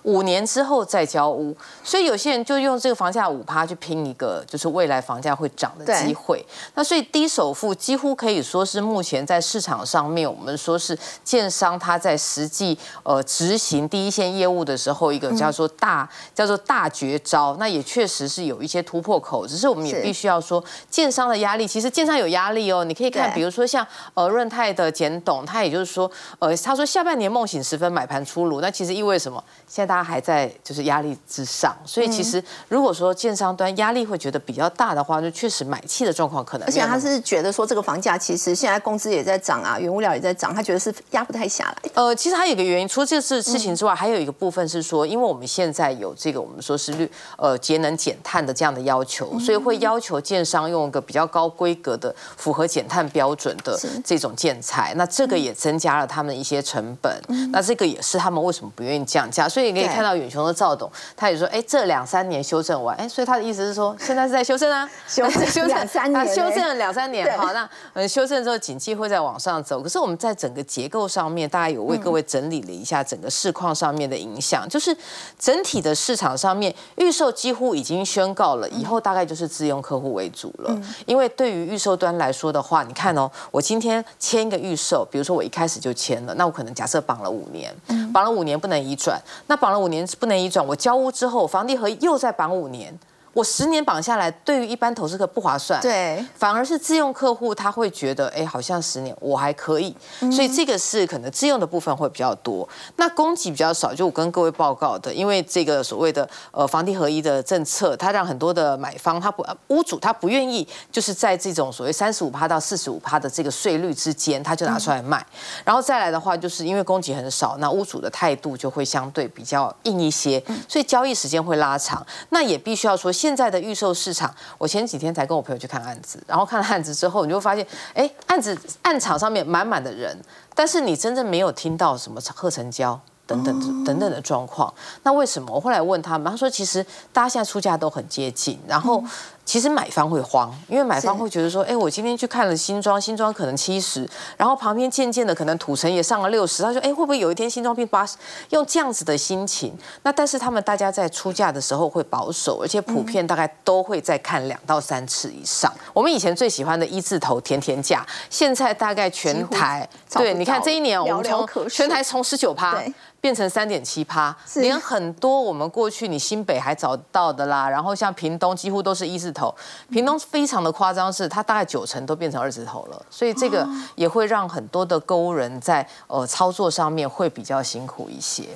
[0.02, 6.44] 五年之后再交屋，所以有些人就用这个房价五趴去拼一个，就是未来房价会涨的机会。
[6.74, 17.56] 那所以低首付几乎可以说是目前在市场上面，我们说是建商他在实际呃执行第一线业务的时候，一个叫做大叫做大绝招。
[17.60, 22.82] 那也确实是有一些突破口，只是我们也必须要说，建商的压力其实建商有压力哦。
[22.82, 26.10] 你可以看，比如说像呃润泰的简董，他也就是说，
[26.40, 29.40] 呃他说下半年梦醒时分买盘出炉，那其实意味什么？
[29.68, 29.91] 现在。
[29.92, 36.66] 他还在就是压力之上，所以其实如果说建商端压力会觉得比较大的话，就确实买气的状况可能。
[36.66, 41.90] 而且他是觉得说这个房价其实现在工资也在涨啊，原物料也在涨，他觉得是压不太下来。
[41.94, 57.12] 呃，其实还有一个原因，除了这次事情之外，还有一个部分是说，因为我们现在有这个我们说是绿呃节能减碳的这样的要求，所以会要求建商用一个比较高规格的、符合减碳标准的这种建材，那这个也增加了他们一些成本。
[57.52, 59.81] 那这个也是他们为什么不愿意降价，所以。
[59.82, 69.82] 可以看到远雄的赵董，他也说，哎，这两三年修正完，哎，所以他的意思是说，现在是在修正啊，修修正 三年，修正了两三年，好，那呃，修正之后，景气会再往上走。
[69.82, 74.96] 可是我们在整个结构上面，大家有为各位整理了一下整个市况上面的影响，就是
[75.38, 80.80] 整体的市场上面，预售几乎已经宣告了，以后大概就是自用客户为主了。
[81.06, 87.74] 因为对于预售端来说的话，你看哦，我今天签一个预售，比如说我一开始就签了，那我可能假设绑了五年，
[88.12, 89.71] 绑了五年不能移转，那绑。
[89.72, 92.98] 了五年不能移转，我交屋之后，房地合又再绑五年。
[93.32, 99.96] 我十年绑下来，对于一般投资客不划算，对，反而是自用客户他会觉得，哎，好像十年我还可以，
[100.30, 102.68] 所以这个是可能自用的部分会比较多。
[102.96, 115.24] 那供给比较少，就我跟各位报告的，因为这个所谓的呃房地合一的政策，它让很多的买方他不屋主他不愿意，就是在这种所谓三十五趴到四十五趴的这个税率之间，他就拿出来卖。
[115.64, 122.06] 然后再来的话，就是因为供给很少，那屋主的态度就会相对比较硬一些，所以交易时间会拉长。
[122.28, 123.10] 那也必须要说。
[123.22, 130.18] 现在的预售市场，我前几天才跟我朋友去看案子，然后看了案子之后，你就会发现，哎，案子案场上面满满的人，
[130.56, 133.00] 但是你真正没有听到什么贺成交。
[133.24, 135.54] 等等等等的状况，那为什么？
[135.54, 139.02] 我后来问他们，他说其实大家现在出价都很接近，然后
[139.44, 148.16] 其实买方会慌，因为买方会觉得说，哎，我今天去看了新装，新装可能七十，然后旁边渐渐的可能土城也上了六十，他说，哎，会不会有一天新装变八十？
[148.50, 155.72] 用这样子的心情，那但是他们大家在出价的时候会保守，而且普遍大概都会再看两到三次以上。
[155.92, 162.80] 我们以前最喜欢的一字头甜甜价，现在大概全台，对，你看这一年我们从全台从十九趴。
[163.22, 169.54] 变成三点七趴，连很多我们过去你新北还找到的啦，然后像屏东几乎都是一字头，
[169.90, 178.48] 屏东非常的夸张，是它大概九成都变成二字头了，所以这个也会让很多的购物人在呃操作上面会比较辛苦一些。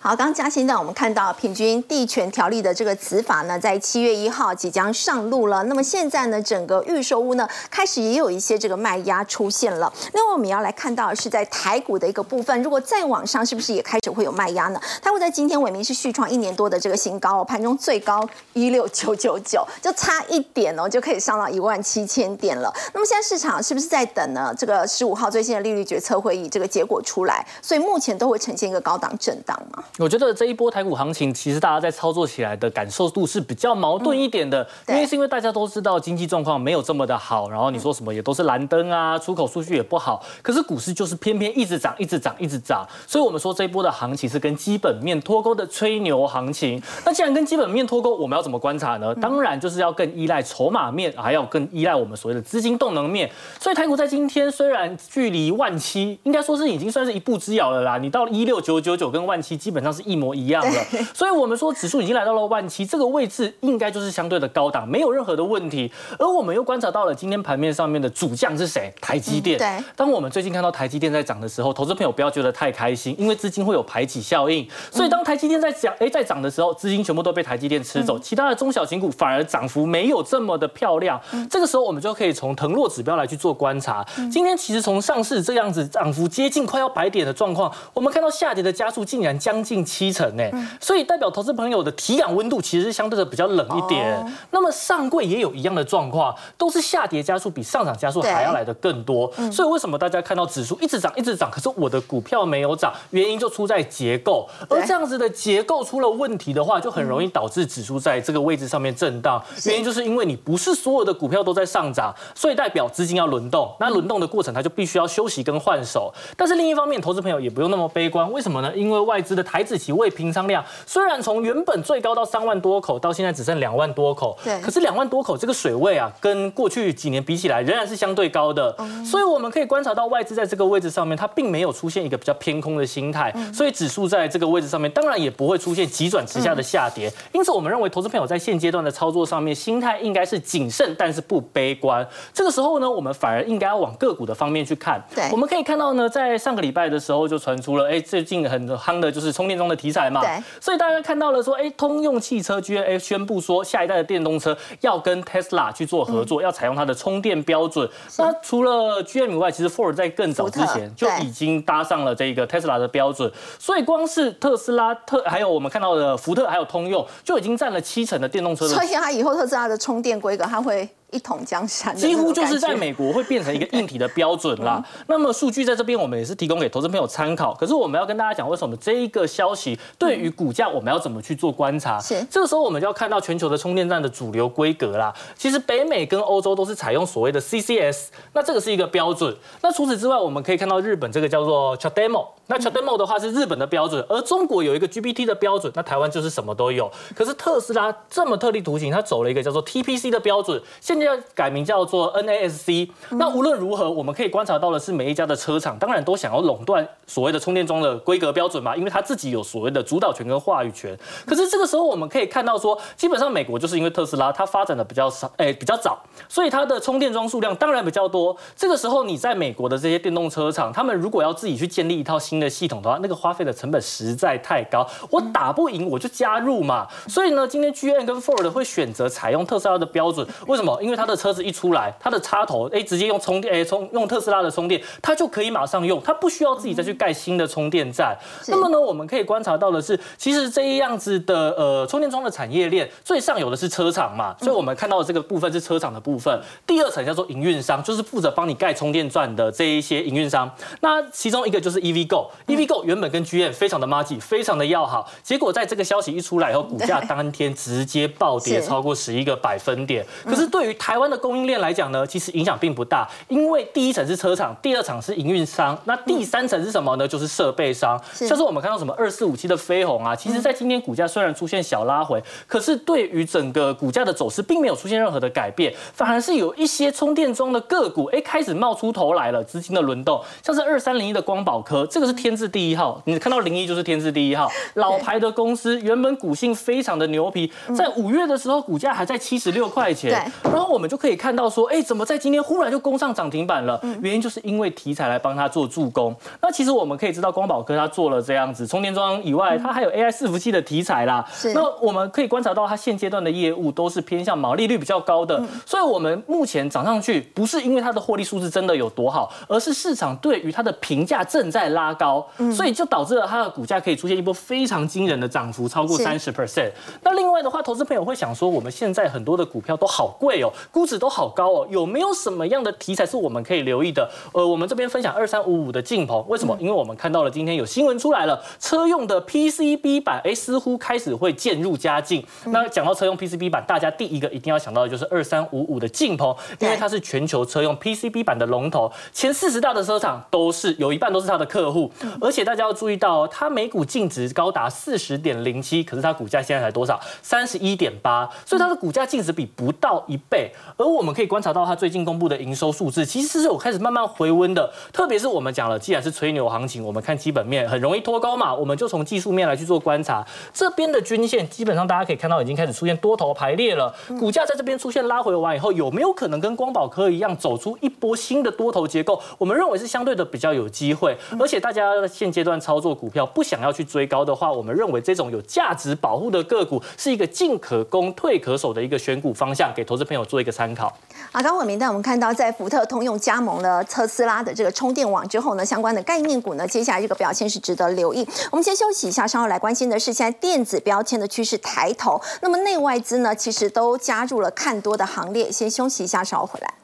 [0.00, 5.62] 好，刚刚嘉欣呢，我们看到平均地权条例的这个词法呢，在七月一号即将上路了。
[5.64, 9.92] 那么现在呢，整个预售屋呢，开始也有一些这个卖压出现了。
[10.12, 14.80] 另外，我们要来看到是在台股的一个部分，如果再往上，是不是也开始会有卖压呢？
[15.02, 22.72] 它会在今天伟明是续创一年多的这个新高，盘中最高一六九九九，就差一点哦，就可以上到一万七千点了。
[22.92, 24.54] 那么现在市场是不是在等呢？
[24.56, 29.54] 这个十五号最新的利率决策会议这个结果出来，所以目前都会呈现一个高档震荡。
[29.98, 46.82] 我觉得这一波台股行情，其实大家在操作起来的感受度是比较矛盾一点的，因为是因为大家都知道经济状况没有这么的好，然后你说什么也都是蓝灯啊，出口数据也不好，可是股市就是偏偏一直涨，一直涨，一直涨，所以我们说这一波的行情是跟基本面脱钩的吹牛行情。
[47.04, 49.14] 那既然跟基本面脱钩，我们要怎么观察呢？
[49.16, 53.30] 当然就是要更依赖筹码面，还要更依赖我们所谓的资金动能面。
[53.60, 60.14] 所以台股在今天虽然距离万七，应该说是已经算是一步之遥了啦，你到一六九九九跟万七基本上是一。
[60.14, 65.90] 模一样了，所以我们说指数已经来到了万七这个位置，应该就是相对的高档，没有任何的问题。
[66.20, 68.94] 而我们又观察到了今天盘面上面的主将是谁？
[69.00, 69.58] 台积电。
[69.58, 69.84] 对。
[69.96, 74.64] 当我们最近看到台积电在涨的时候，投资朋友不要觉得太开心，因为资金会有排挤效应。
[74.92, 81.20] 所以当台积电在涨，哎，在涨的时候，资金全部都被台积电吃走，其他的中小型股反而涨幅没有这么的漂亮。
[81.50, 84.06] 这个时候我们就可以从腾落指标来去做观察。
[84.30, 90.14] 今天其实从上市这样子涨幅接近快要百点的状况，我们看到下跌的加速竟然将近七。
[90.14, 90.48] 成呢，
[90.80, 94.24] 所以代表投资朋友的体感温度其实相对的比较冷一点。
[94.52, 99.28] 那么上柜也有一样的状况，都是下跌加速比上涨加速还要来的更多。
[99.50, 102.92] 所以为什么大家看到指数一直涨一直涨，可是我的股票没有涨？
[103.10, 104.48] 原因就出在结构。
[104.68, 109.42] 而这样子的结构出了问题的话，就很容易导致指数在这个位置上面震荡。
[109.64, 113.74] 原因就是因为你不是所有的股票都在上涨，所以代表资金要轮动。
[113.80, 116.14] 那轮动的过程，它就必须要休息跟换手。
[116.36, 118.30] 但是另一方面，投资朋友也不用那么悲观。
[118.30, 118.70] 为什么呢？
[118.76, 119.94] 因为外资的台子期。
[119.94, 128.74] 未平仓量虽然从原本最高到三万多口，到现在只剩两万多口，对，可是两万多口这个水位啊，跟过去几年比起来，仍然是相对高的。
[129.04, 137.12] 所以我们可以观察到外资在这个位置上面，它并没有出现一个比较偏空的心态，所以指数在这个位置上面，当然也不会出现急转直下的下跌。
[137.32, 142.06] 因此，我们认为投资朋友在现阶段的操作上面，心态应该是谨慎，但是不悲观。
[142.32, 145.00] 这个时候呢，我们反而应该要往个股的方面去看。
[145.14, 157.88] 对，我们可以看到呢，在上个礼拜的时候就传出了，哎，最近很夯的就是充电桩的题材嘛，对，所以大家看到了说，哎，通用汽车居然哎宣布说，下一代的电动车要跟 Tesla 去做合作，要采用它的充电标准。
[158.18, 163.30] 那除了 GM 以外，其实 Ford 在更早之前就已经搭上了这个 Tesla 的标准。
[163.58, 168.66] 所以光是特斯拉、特还有我们看到的福特还有通用，就已经占了七成的电动车。
[168.68, 170.88] 所以它以后特斯拉的充电规格，它会。
[171.14, 174.84] 一统江山，几乎就是在美国会变成一个硬体的标准啦。
[175.06, 177.54] 那么数据在这边，我们也是提供给投资朋友参考。
[177.54, 182.00] 可是我们要跟大家讲，为什么这一个消息对于股价，我们要怎么去做观察？
[182.00, 185.14] 是这个时候，我们就要看到全球的充电站的主流规格啦。
[185.36, 189.34] 其实北美跟欧洲都是采用所谓的 CCS，那这个是一个标准。
[189.62, 196.90] 那除此之外，我们可以看到日本这个叫做 CHAdeMO，那 CHAdeMO 的话是日本的标准，而中国有一个 GPT 的标准，那台湾就是什么都有。
[197.14, 201.84] 可是特斯拉这么特立独行，它走了一个叫做 TPC 的标准，现在要改名叫。
[201.84, 210.98] 做 NASC，那无论如何，我们可以观察到的是，每一家的车厂当然都想要垄断所谓的充电桩的规格标准嘛，因为他自己有所谓的主导权跟话语权。
[211.26, 218.34] 可是这个时候，我们可以看到说，基本上美国就是因为特斯拉它发展的比较少，哎，比较早，所以它的充电桩数量当然比较多。
[218.56, 226.86] 这个时候，你在美国的这些电动车厂，他们如果要自己去建立一套新的系统的话，那个花费的成本实在太高，我打不赢我就加入嘛。
[227.08, 230.80] 所以呢，今天 GM 跟 Ford 会选择采用特斯拉的标准，为什么？
[230.80, 238.16] 因为为它的车子一出来，它的插头哎直接用充电哎充用特斯拉的充电，它就可以马上用，它不需要自己再去盖新的充电站。
[238.46, 246.40] 那么呢，我们可以观察到的是，其实这样子的呃充电桩的产业链最上游的是车厂嘛，所以我们看到的这个部分是车厂的部分。
[246.66, 250.50] 第二层叫做营运商，就是负责帮你盖充电站的这一些营运商。
[250.80, 260.04] 那其中一个就是 EVGo，EVGo 原本跟 GM 非常的 m a g 非常的要好，结果在这个消息一出来以后，股价当天直接暴跌超过十一个百分点。
[260.24, 267.06] 可是对于台湾的供应链来讲呢，其实影响并不大，因为第一层是车厂，第二层是营运商，那第三层是什么呢？
[267.06, 293.80] 就是设备商，像是我们看到什么二四五七的飞鸿啊，其实在今天股价虽然出现小拉回，可是对于整个股价的走势并没有出现任何的改变，反而是有一些充电桩的个股，哎，开始冒出头来了，资金的轮动，像是二三零一的光宝科，这个是天字第一号，你看到零一就是天字第一号， 老牌的公司，原本股性非常的牛皮，在五月的时候股价还在七十六块钱，然后我们就可以看到说，哎，怎么在今天忽然就攻上涨停板了？
[294.00, 296.14] 原因就是因为题材来帮他做助攻。
[296.40, 301.24] 那其实我们可以知道，光宝科它做了这样子充电桩以外，它还有 AI 伺服器的题材啦。
[301.54, 316.70] 那我们可以观察到，它现阶段的业务都是偏向毛利率比较高的，所以我们目前涨上去，不是因为它的获利数字真的有多好，而是市场对于它的评价正在拉高，所以就导致了它的股价可以出现一波非常惊人的涨幅，超过三十 percent。
[317.02, 324.10] 那另外的话，投资朋友会想说，我们现在很多的股票都好贵哦，估值都好高哦，有没有什么样的题材是我们可以留意的？
[324.32, 326.56] 呃，我们这边分享二三五五的镜鹏，为什么？
[326.60, 332.24] 因为我们看到了今天有新闻出来了，车用的 PCB 板，哎，似乎开始会渐入佳境。
[332.46, 341.90] 那讲到车用 PCB 板，大家第一个一定要想到的就是二三五五的镜鹏，因为它是全球车用 PCB 板的龙头，前四十大的车厂都是有一半都是它的客户。
[342.20, 347.00] 而且大家要注意到，它每股净值高达四十点零七，可是它股价现在才多少？
[347.22, 350.43] 三十一点八，所以它的股价净值比不到一倍。
[350.76, 354.72] 而我们可以观察到，它最近公布的营收数字其实是有开始慢慢回温的。
[354.92, 360.26] 特别是我们讲了，既然是吹牛行情，我们看基本面很容易脱高嘛，我们就从技术面来去做观察。
[360.52, 369.20] 这边的均线基本上大家可以看到已经开始出现多头排列了，股价在这边出现拉回完以后，有没有可能跟光宝科一样走出一波新的多头结构？
[369.38, 371.16] 我们认为是相对的比较有机会。
[371.38, 380.92] 而且大家现阶段操作股票不想要去追高的话，我们认为这种有价值保护的个股是一个进可攻退可守的一个选股方向，给投资朋友做做一个参考。
[381.30, 388.26] 啊，刚伟明带我们看到，在福特、通用加盟了特斯拉的这个充电网之后呢，相关的概念股呢，接下来这个表现是值得留意。
[388.50, 395.52] 我们先休息一下，稍后来关心的是现在电子标签的趋势抬头，那么内外资呢，其实都加入了看多的行列。
[395.52, 396.74] 先休息一下，稍后回来。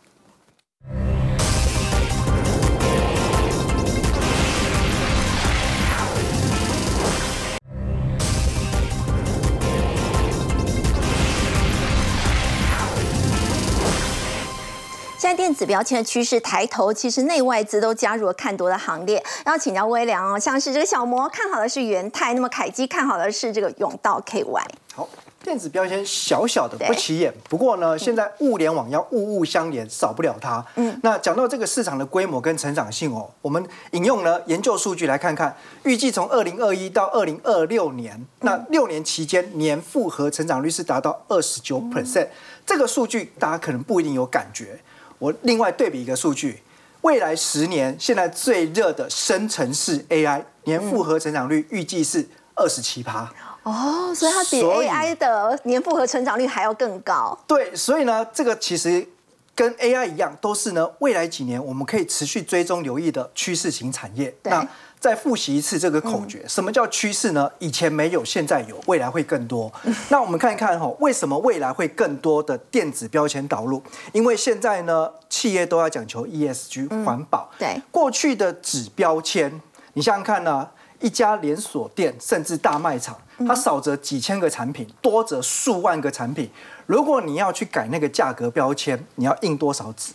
[15.30, 19.22] 在电子标签的趋势抬头，其实内外资都加入了看多的行列。
[19.44, 24.60] 然后请教微良哦，像是这个小摩看好的是元泰，那么凯基看好的是这个永道 KY。
[24.92, 25.08] 好，
[25.44, 30.66] 电子标签小小的不起眼，不过呢，现在物联网要物物相连，少不了它。
[30.74, 42.26] 嗯，那讲到这个市场的规模跟成长性哦，我们引用呢研究数据来看看，预计从二零二一到二零二六年，那六年期间年复合成长率是达到二十九 percent。
[42.66, 44.80] 这个数据大家可能不一定有感觉。
[45.20, 46.60] 我另外对比一个数据，
[47.02, 53.30] 未来十年现在最热的生成式 AI 年复合成长率预计是二十七趴。
[53.62, 57.38] 哦，所以它比 AI 的年复合成长率还要更高。
[57.46, 59.06] 对，所以呢，这个其实
[59.54, 64.34] 跟 AI 一样，都是呢未来几年我们可以持续追踪留意的趋势型产业。
[64.44, 64.66] 那
[65.00, 67.50] 再复习一次这个口诀，什么叫趋势呢？
[67.58, 69.72] 以前没有，现在有，未来会更多。
[70.10, 73.82] 那我们看一看哈，为什么未来会更多的电子标签导入？
[74.12, 77.50] 因为现在呢，企业都要讲求 ESG 环保。
[77.58, 79.50] 对，过去的纸标签，
[79.94, 80.68] 你想想看呢，
[81.00, 83.16] 一家连锁店甚至大卖场，
[83.48, 86.50] 它少则几千个产品，多则数万个产品。
[86.84, 90.12] 如果你要去改那个价格标签，你要印多少纸？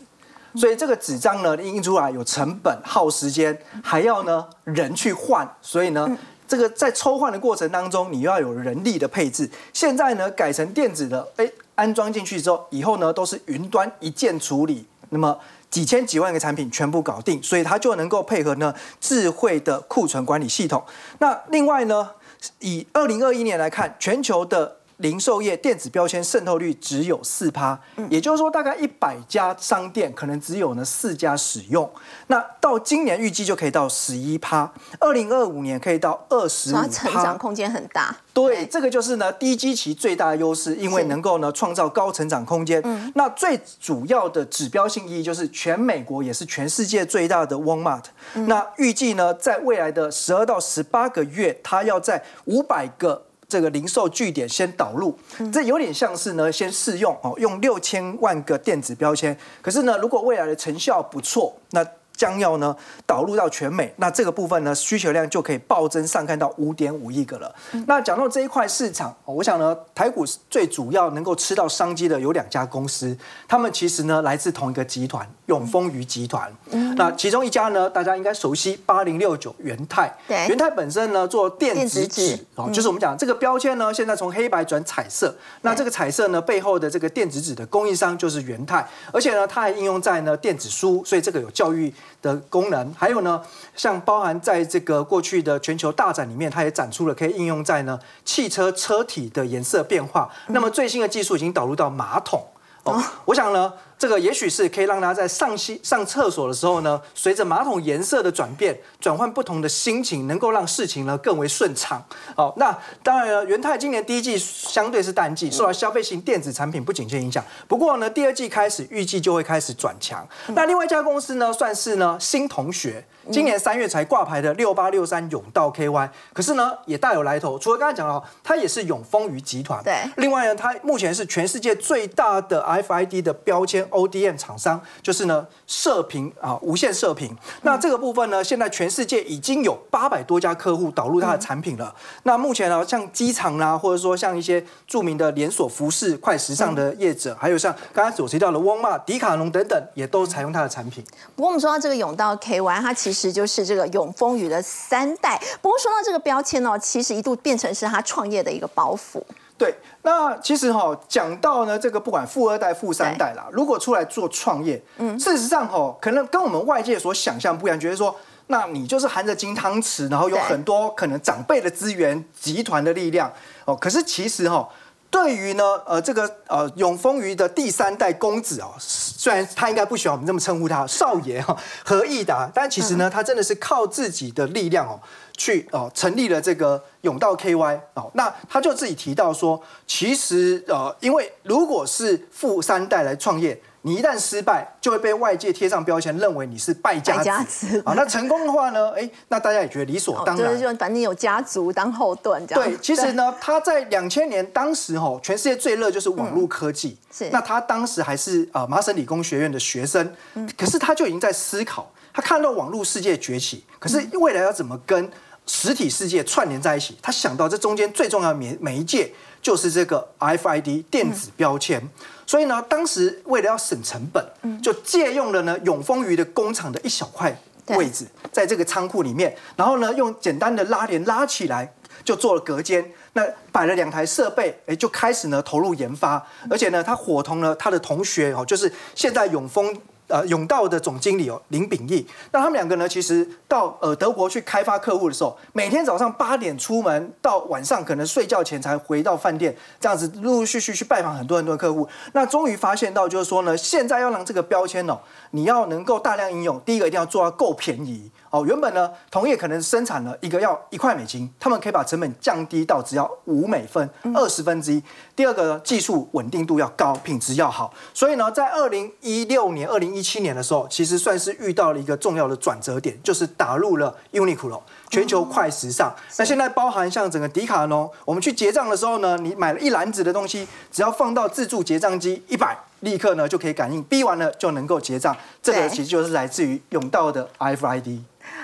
[0.56, 9.50] 所以这个纸张呢印出来有成本、耗时间，还要呢人去换，所以呢这个在抽换的过程当中，你又要有人力的配置。
[9.74, 15.38] 现在呢改成电子的，哎安装进去之后，以后呢都是云端一键处理，那么
[15.70, 20.82] 几千几万个产品全部搞定，所以它就能够配合呢智慧的库存管理系统。
[21.20, 22.12] 那另外呢，
[22.60, 27.78] 以二零二一年来看，全球的零售业电子标签渗透率只有四趴，
[28.10, 31.90] 也就是说大概一百家商店可能只有呢四家使用。
[32.28, 38.16] 那到今年预计就可以到十一趴，二零二五年可以到二十五趴，成长空间很大。
[38.34, 42.82] 对，这个就是呢低基期最大的优势，因为能够呢创造高成长空间。
[43.16, 48.04] 那最主要的指标性意义就是全美国也是全世界最大的 Walmart。
[48.34, 53.25] 那预计呢在未来的十二到十八个月，它要在五百个。
[53.48, 55.18] 这个零售据点先导入，
[55.52, 59.38] 这有点像是呢，先试用哦，用六千万个电子标签。
[59.62, 61.86] 可是呢，如果未来的成效不错，那
[62.16, 67.54] 将要呢导入到全美，那这个部分呢需求量就可以暴增上看到五点五亿个了。
[67.88, 73.16] 那讲到这一块市场，我想呢台股最主要能够吃到商机的有两家公司，
[73.48, 76.52] 他们其实呢来自同一个集团永丰余集团。
[76.96, 91.94] 那其中一家呢大家应该熟悉八零六九元泰，对，元泰本身呢做电子纸哦，就是我们讲这个标签呢现在从黑白转彩色，那这个彩色呢背后的这个电子纸的供应商就是元泰，而且呢它还应用在呢电子书，所以这个有教育。
[92.22, 93.42] 的功能，还有呢，
[93.76, 100.30] 像包含在这个过去的全球大展里面，它也展出了可以应用在呢汽车车体的颜色变化。
[100.48, 102.44] 那么最新的技术已经导入到马桶
[102.84, 103.74] 哦，我想呢。
[103.98, 112.04] 这个也许是可以让大家在上洗上厕所的时候呢，随着马桶颜色的转变，转换不同的心情，能够让事情呢更为顺畅。
[112.36, 117.44] 好，那当然了，元泰今年第一季相对是淡季，受到消费型电子产品不景气影响。
[117.68, 120.28] 不过呢，第二季开始预计就会开始转强。
[120.48, 127.58] 那另外一家公司呢，算是呢新同学，今年三月才挂牌的六八六三永道 KY，可是呢也大有来头。
[127.58, 129.82] 除了刚才讲到，它也是永丰余集团。
[129.84, 129.94] 对。
[130.18, 133.85] 另外呢，它目前是全世界最大的 FID 的标签。
[133.90, 137.36] ODM 厂商就是呢，射频啊，无线射频。
[137.62, 141.94] 那这个部分呢，现在全世界已经有八百多家客户导入它的产品了。
[142.24, 151.04] 那目前呢，像机场啦，或者说像一些著名的连锁服饰、快时尚的业者，还有像刚才所提到的沃尔玛、迪卡侬等等，也都采用它的产品。
[151.36, 155.42] 不过我们说到这个永道 KY，它其实就是这个永丰余的三代。
[155.62, 159.22] 不过说到这个标签呢，其实一度变成是他创业的一个包袱。
[159.58, 168.14] 对，那其实哈讲到呢，这个不管富二代、富三代啦，如果出来做创业，嗯，事实上哈，可能跟我们外界所想象不一样，觉得说，
[168.48, 173.32] 那你就是含着金汤匙，然后有很多可能长辈的资源、集团的力量
[173.64, 173.74] 哦。
[173.74, 174.68] 可是其实哈，
[175.10, 185.00] 对于呢，呃，这个呃永丰余的第三代公子哦，虽然他应该不喜欢我们这么称呼他少爷哈何益达，但其实呢，他真的是靠自己的力量哦。
[185.38, 197.94] 去哦，成立了这个永道 KY 哦，那他就自己提到说，其实呃，因为如果是富三代来创业，你一旦失败，就会被外界贴上标签，认为你是败家子啊。
[197.96, 202.64] 那成功的话呢，哎，那大家也觉得理所当然，就反正有家族当后盾这样。
[202.64, 207.30] 对，其实呢，他在两千年当时吼，全世界最热就是网络科技，是。
[207.32, 210.12] 那他当时还是啊麻省理工学院的学生，
[210.58, 215.12] 可是他就已经在思考，他看到网络世界崛起，可是未来要怎么跟？
[215.48, 221.82] 实体世界串联在一起，他想到这中间最重要的媒媒介就是这个 RFID 电子标签，
[222.26, 224.26] 所以呢，当时为了要省成本，
[224.62, 231.72] 就借用了呢永丰余的工厂的一小块位置，在这个仓库里面，然后呢用简单的拉链拉起来，
[232.04, 232.84] 就做了隔间，
[233.14, 239.76] 那摆了两台设备，哎，就开始呢投入研发，而且呢他伙同了他的同学哦，就是现在永丰。
[240.08, 251.88] 呃，永道的总经理哦，林炳义，那他们两个呢，其实到呃德国去开发客户的时候，每天早上八点出门，到晚上可能睡觉前才回到饭店，这样子陆陆续续去拜访很多很多客户。
[252.14, 255.00] 那终于发现到，就是说呢，现在要让这个标签哦，
[255.36, 258.10] 你要能够大量应用，第一个一定要做到够便宜。
[258.30, 264.82] 哦，原本呢，同业可能生产了一个要一块美金，他们可以把成本降低到只要五美分，二十分之一。
[265.14, 267.74] 第二个，技术稳定度要高，品质要好。
[267.94, 275.94] 所以呢，在二零一六年、二零一七年的时候，其实算是遇到了一个重要的转折点，就是打入了 Uniqlo 全球快时尚。
[276.18, 285.14] 那现在包含像整个迪卡侬，我们去结账的时候呢，你买了一篮子的东西，只要放到自助结账机一百，立刻呢就可以感应，逼完了就能够结账。
[285.42, 288.00] 这个其实就是来自于永道的 RFID。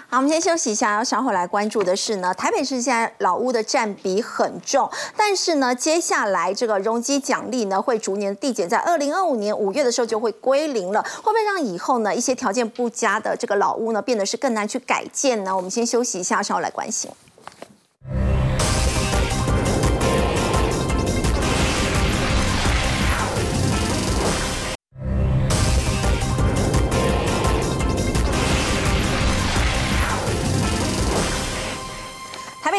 [0.10, 15.56] 好，我们先休息一下，要稍后来关注的是呢，台北市现在老屋的占比很重，但是呢，接下来这个容积奖励呢会逐年递减，在二零二五年五月的时候就会归零了，会不会让以后呢一些条件不佳的这个老屋呢变得是更难去改建呢？
[15.56, 17.10] 我们先休息一下，稍后来关心。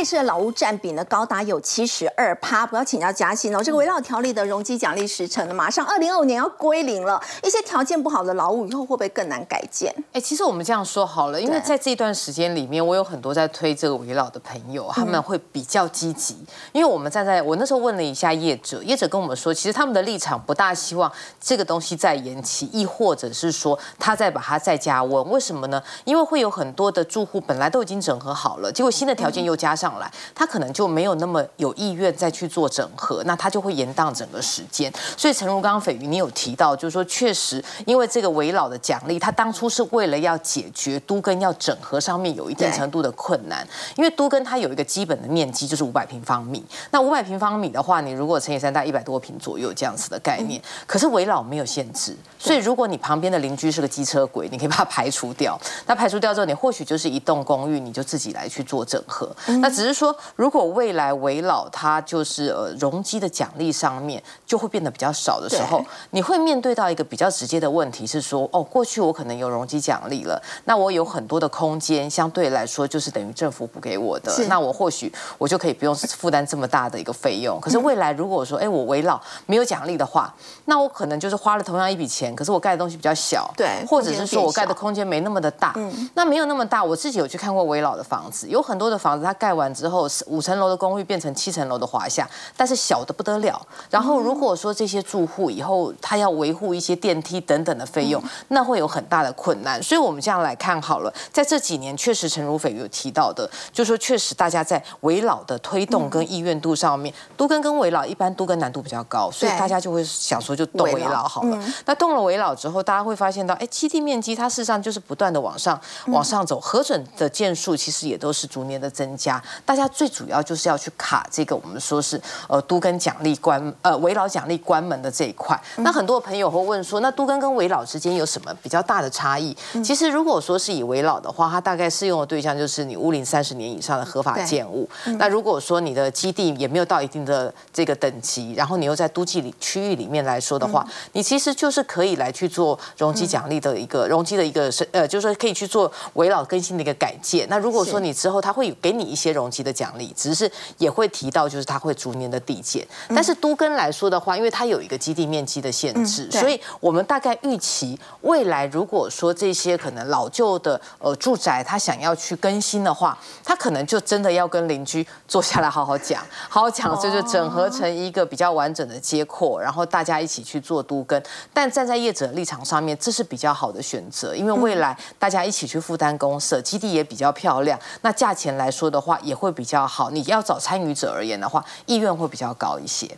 [0.03, 2.66] 台式的劳务占比呢高达有七十二趴。
[2.66, 7.22] 不要请教嘉欣哦，这个围绕条例的容积奖励时程呢，马上二零二五年要归零了。
[7.44, 9.94] 一些条件不好的劳务以后会不会更难改建？
[10.12, 16.36] 哎，其实我们这样说好了，因为在这段时间里面，我有很多在推这个围绕的朋友，他们会比较积极。
[16.72, 25.30] 因为我们站在我那时候问了一下业者，业者跟我们说，其实他们的立场不大希望这个东西再延期，亦或者是说他再把它再加温。
[25.30, 25.80] 为什么呢？
[26.03, 34.93] 因为会有很多的住户本来都已经整合好了，结果新的条件又加上来，他可能就没有那么有意愿再去做整合，那他就会延宕整个时间。
[35.16, 43.66] 所以，陈如刚刚斐鱼你有提到，就是说确实，因为这个围老的奖励，他当初是为了要解决都跟要整合上面有一定程度的困难，
[43.97, 50.61] 因为都跟它有一个基本的面积就是五百平方米，那五百平方米的话，你如果乘以三，大概一百多平左右这样子的概念。
[50.86, 55.59] 可是围老没有限制，所以如果你旁边的邻居是个机车鬼，你可以把它排除掉。
[55.86, 59.34] 那排除掉之后，你或许就是一栋公寓，你就自己来去做整合。
[59.61, 77.59] 那只是说，如果未来围老它就是呃容积的奖励上面就会变得比较少的时候，你会面对到一个比较直接的问题是说，哦，过去我可能有容积奖励了，那我有很多的空间，相对来说就是等于政府补给我的，那我或许我就可以不用负担这么大的一个费用。
[77.61, 80.35] 可是未来如果说，哎，我围老没有奖励的话，
[80.66, 93.60] 那我可能就是花了同样一笔钱，可是我盖的东西比较小，对，或者是说我盖的空间没那么的大，嗯，那没有那么大，我自己有去看过围老的房子，有很多的房子它盖完之后，五层楼的公寓变成七层楼的华夏，但是小的不得了。
[93.90, 99.82] 然后如果说这些住户以后他要维护一些电梯等等的费用，那会有很大的困难。
[99.82, 111.62] 所以我们这样来看好了，在这几年确实陈如斐有提到的，就说确实大家在围老的推动跟意愿度上面，都跟跟围老一般都跟难度比较高，所以大家就会想说就动围老好了。
[111.84, 119.42] 那动了围老之后，大家会发现到，哎，基地面积它事实上就是不断的往上往上走，核准的件数其实也都是逐年的增加。
[119.64, 125.59] 大家最主要就是要去卡这个我们说是呃都跟奖励关呃围老奖励关门的这一块。
[125.76, 129.57] 那很多朋友会问说，那都跟跟围老之间有什么比较大的差异？
[129.84, 134.88] 其实如果说是以围老的话，它大概适用的对象就是你屋龄三十年以上的合法建物。
[135.18, 147.46] 那如果说你的基地也没有到一定的这个等级，然后你又在都记里区域里面来说的话，你其实就是可以来去做容积奖励的一个容积的一个是呃，就是说可以去做围老更新的一个改建。
[147.48, 152.86] 那如果说你之后它会给你一些容积的奖励，只是也会提到就是它会逐年的递减。
[153.09, 171.22] 但是都跟来说的话，因为它有一个基地面积的限制，所以我们大概预期未来如果说这些可能老旧的呃住宅，它想要去更新的话，它可能就真的要跟邻居坐下来好好讲，好好讲，这就是整合成一个比较完整的街廓，然后大家一起去做都跟。
[171.53, 180.11] 但站在业者立场上面，这是比较好的选择，因为未来大家一起去负担公社，基地也比较漂亮，那价钱来说的话也也会比较好。
[180.11, 183.11] 你要找参与者而言的话，意愿会比较高一些。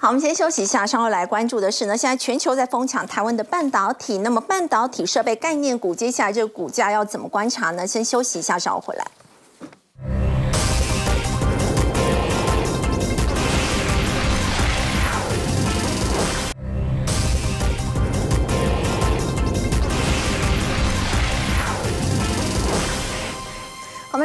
[0.00, 7.86] 好，我们先休息一下，稍后来关注的是呢，现在全球在疯抢台湾的半导体，那么半导体设备概念股接下来这个股价要怎么观察呢？
[7.86, 9.06] 先休息一下，稍后回来。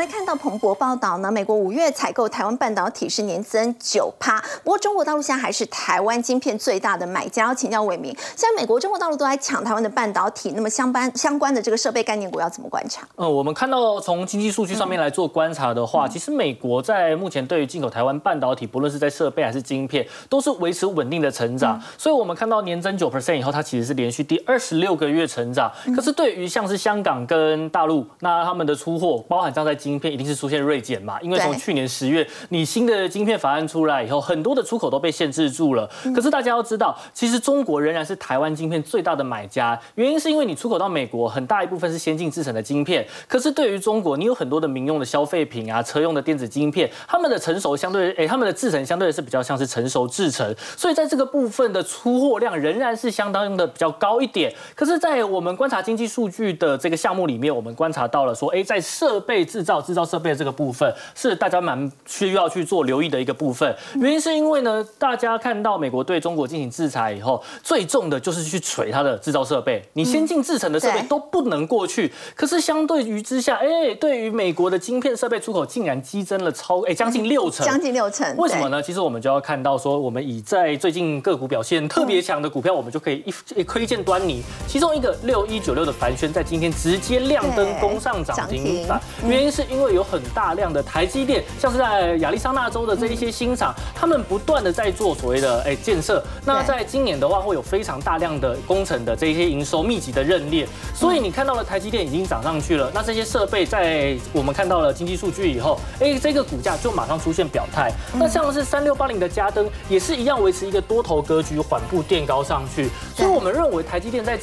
[0.10, 7.46] 看到彭博报道呢，美国五月采购台湾半导体是年增九趴，不过中国大陆现在还是台湾晶片最大的买家。
[7.46, 13.08] 要请教伟明，现在美国、中国大陆都在抢台湾的半导体，那么相关相关的这个设备概念股要怎么观察？
[13.18, 21.80] 嗯，我们看到从经济数据上面来做观察的话，其实美国在目前对于进口台湾半导体，不论是在设备还是晶片，都是维持稳定的成长。
[21.98, 25.72] 所以，我们看到年增九 percent 以后，它其实是连续第二十六个月成长。
[25.96, 31.20] 可是，对于像是香港跟大陆，那他们的出货，包含像在晶片一定是出现锐减嘛？
[31.22, 35.90] 因为从去年十月，你新的晶片法案出来以后，很多的出口都被限制住了。
[36.16, 39.80] 可是大家要知道，其实中国仍然是台湾晶片最大的买家。
[39.96, 43.06] 原因是因为你出口到美国，很大一部分是先进制成的晶片。
[43.28, 50.56] 可是对于中国，你有很多的民用的消费品啊，车用的电子晶片，他们的成熟相对，哎，他们的制成相对是比较像是成熟制成。
[50.78, 54.54] 所以在这个部分的出货量仍然是相当的比较高一点。
[54.76, 60.06] 可是，在我们观察经济数据的这个项目里面，我们观察到了说，哎，在设备制造制造。
[60.10, 72.12] 设备这个部分是大家蛮需要去做留意的一个部分，原因是因为呢，大家看到美国对中国进行制裁以后，最重的就是去锤它的制造设备，你先进制成的设备都不能过去。
[72.34, 78.36] 可是相对于之下，哎，对于美国的晶片设备出口竟然激增了超哎将近六成，将近六成。
[78.38, 78.82] 为什么呢？
[78.82, 84.42] 其实我们就要看到说，我们以在最近个股表现特别强的股票，我们就可以一一窥见端倪。
[84.66, 96.22] 其中一个六一九六的凡轩在今天直接亮灯攻上涨停板，原因是因因为有很大量的台积电，像是在亚利桑那州的这一些新厂，他们不断的在做所谓的哎建设。
[96.46, 102.92] 那在今年的话，会有非常大量的工程的这一些营收密集的认列，所以你看到了台积电已经涨上去了。
[102.94, 107.90] 那这些设备在我们看到了经济数据以后，哎，这个股价就马上出现表态。
[108.16, 112.90] 那像是三六八零的嘉登也是一样维持一个多头格局，缓步垫高上去。
[113.16, 114.38] 所以我们认为台积电在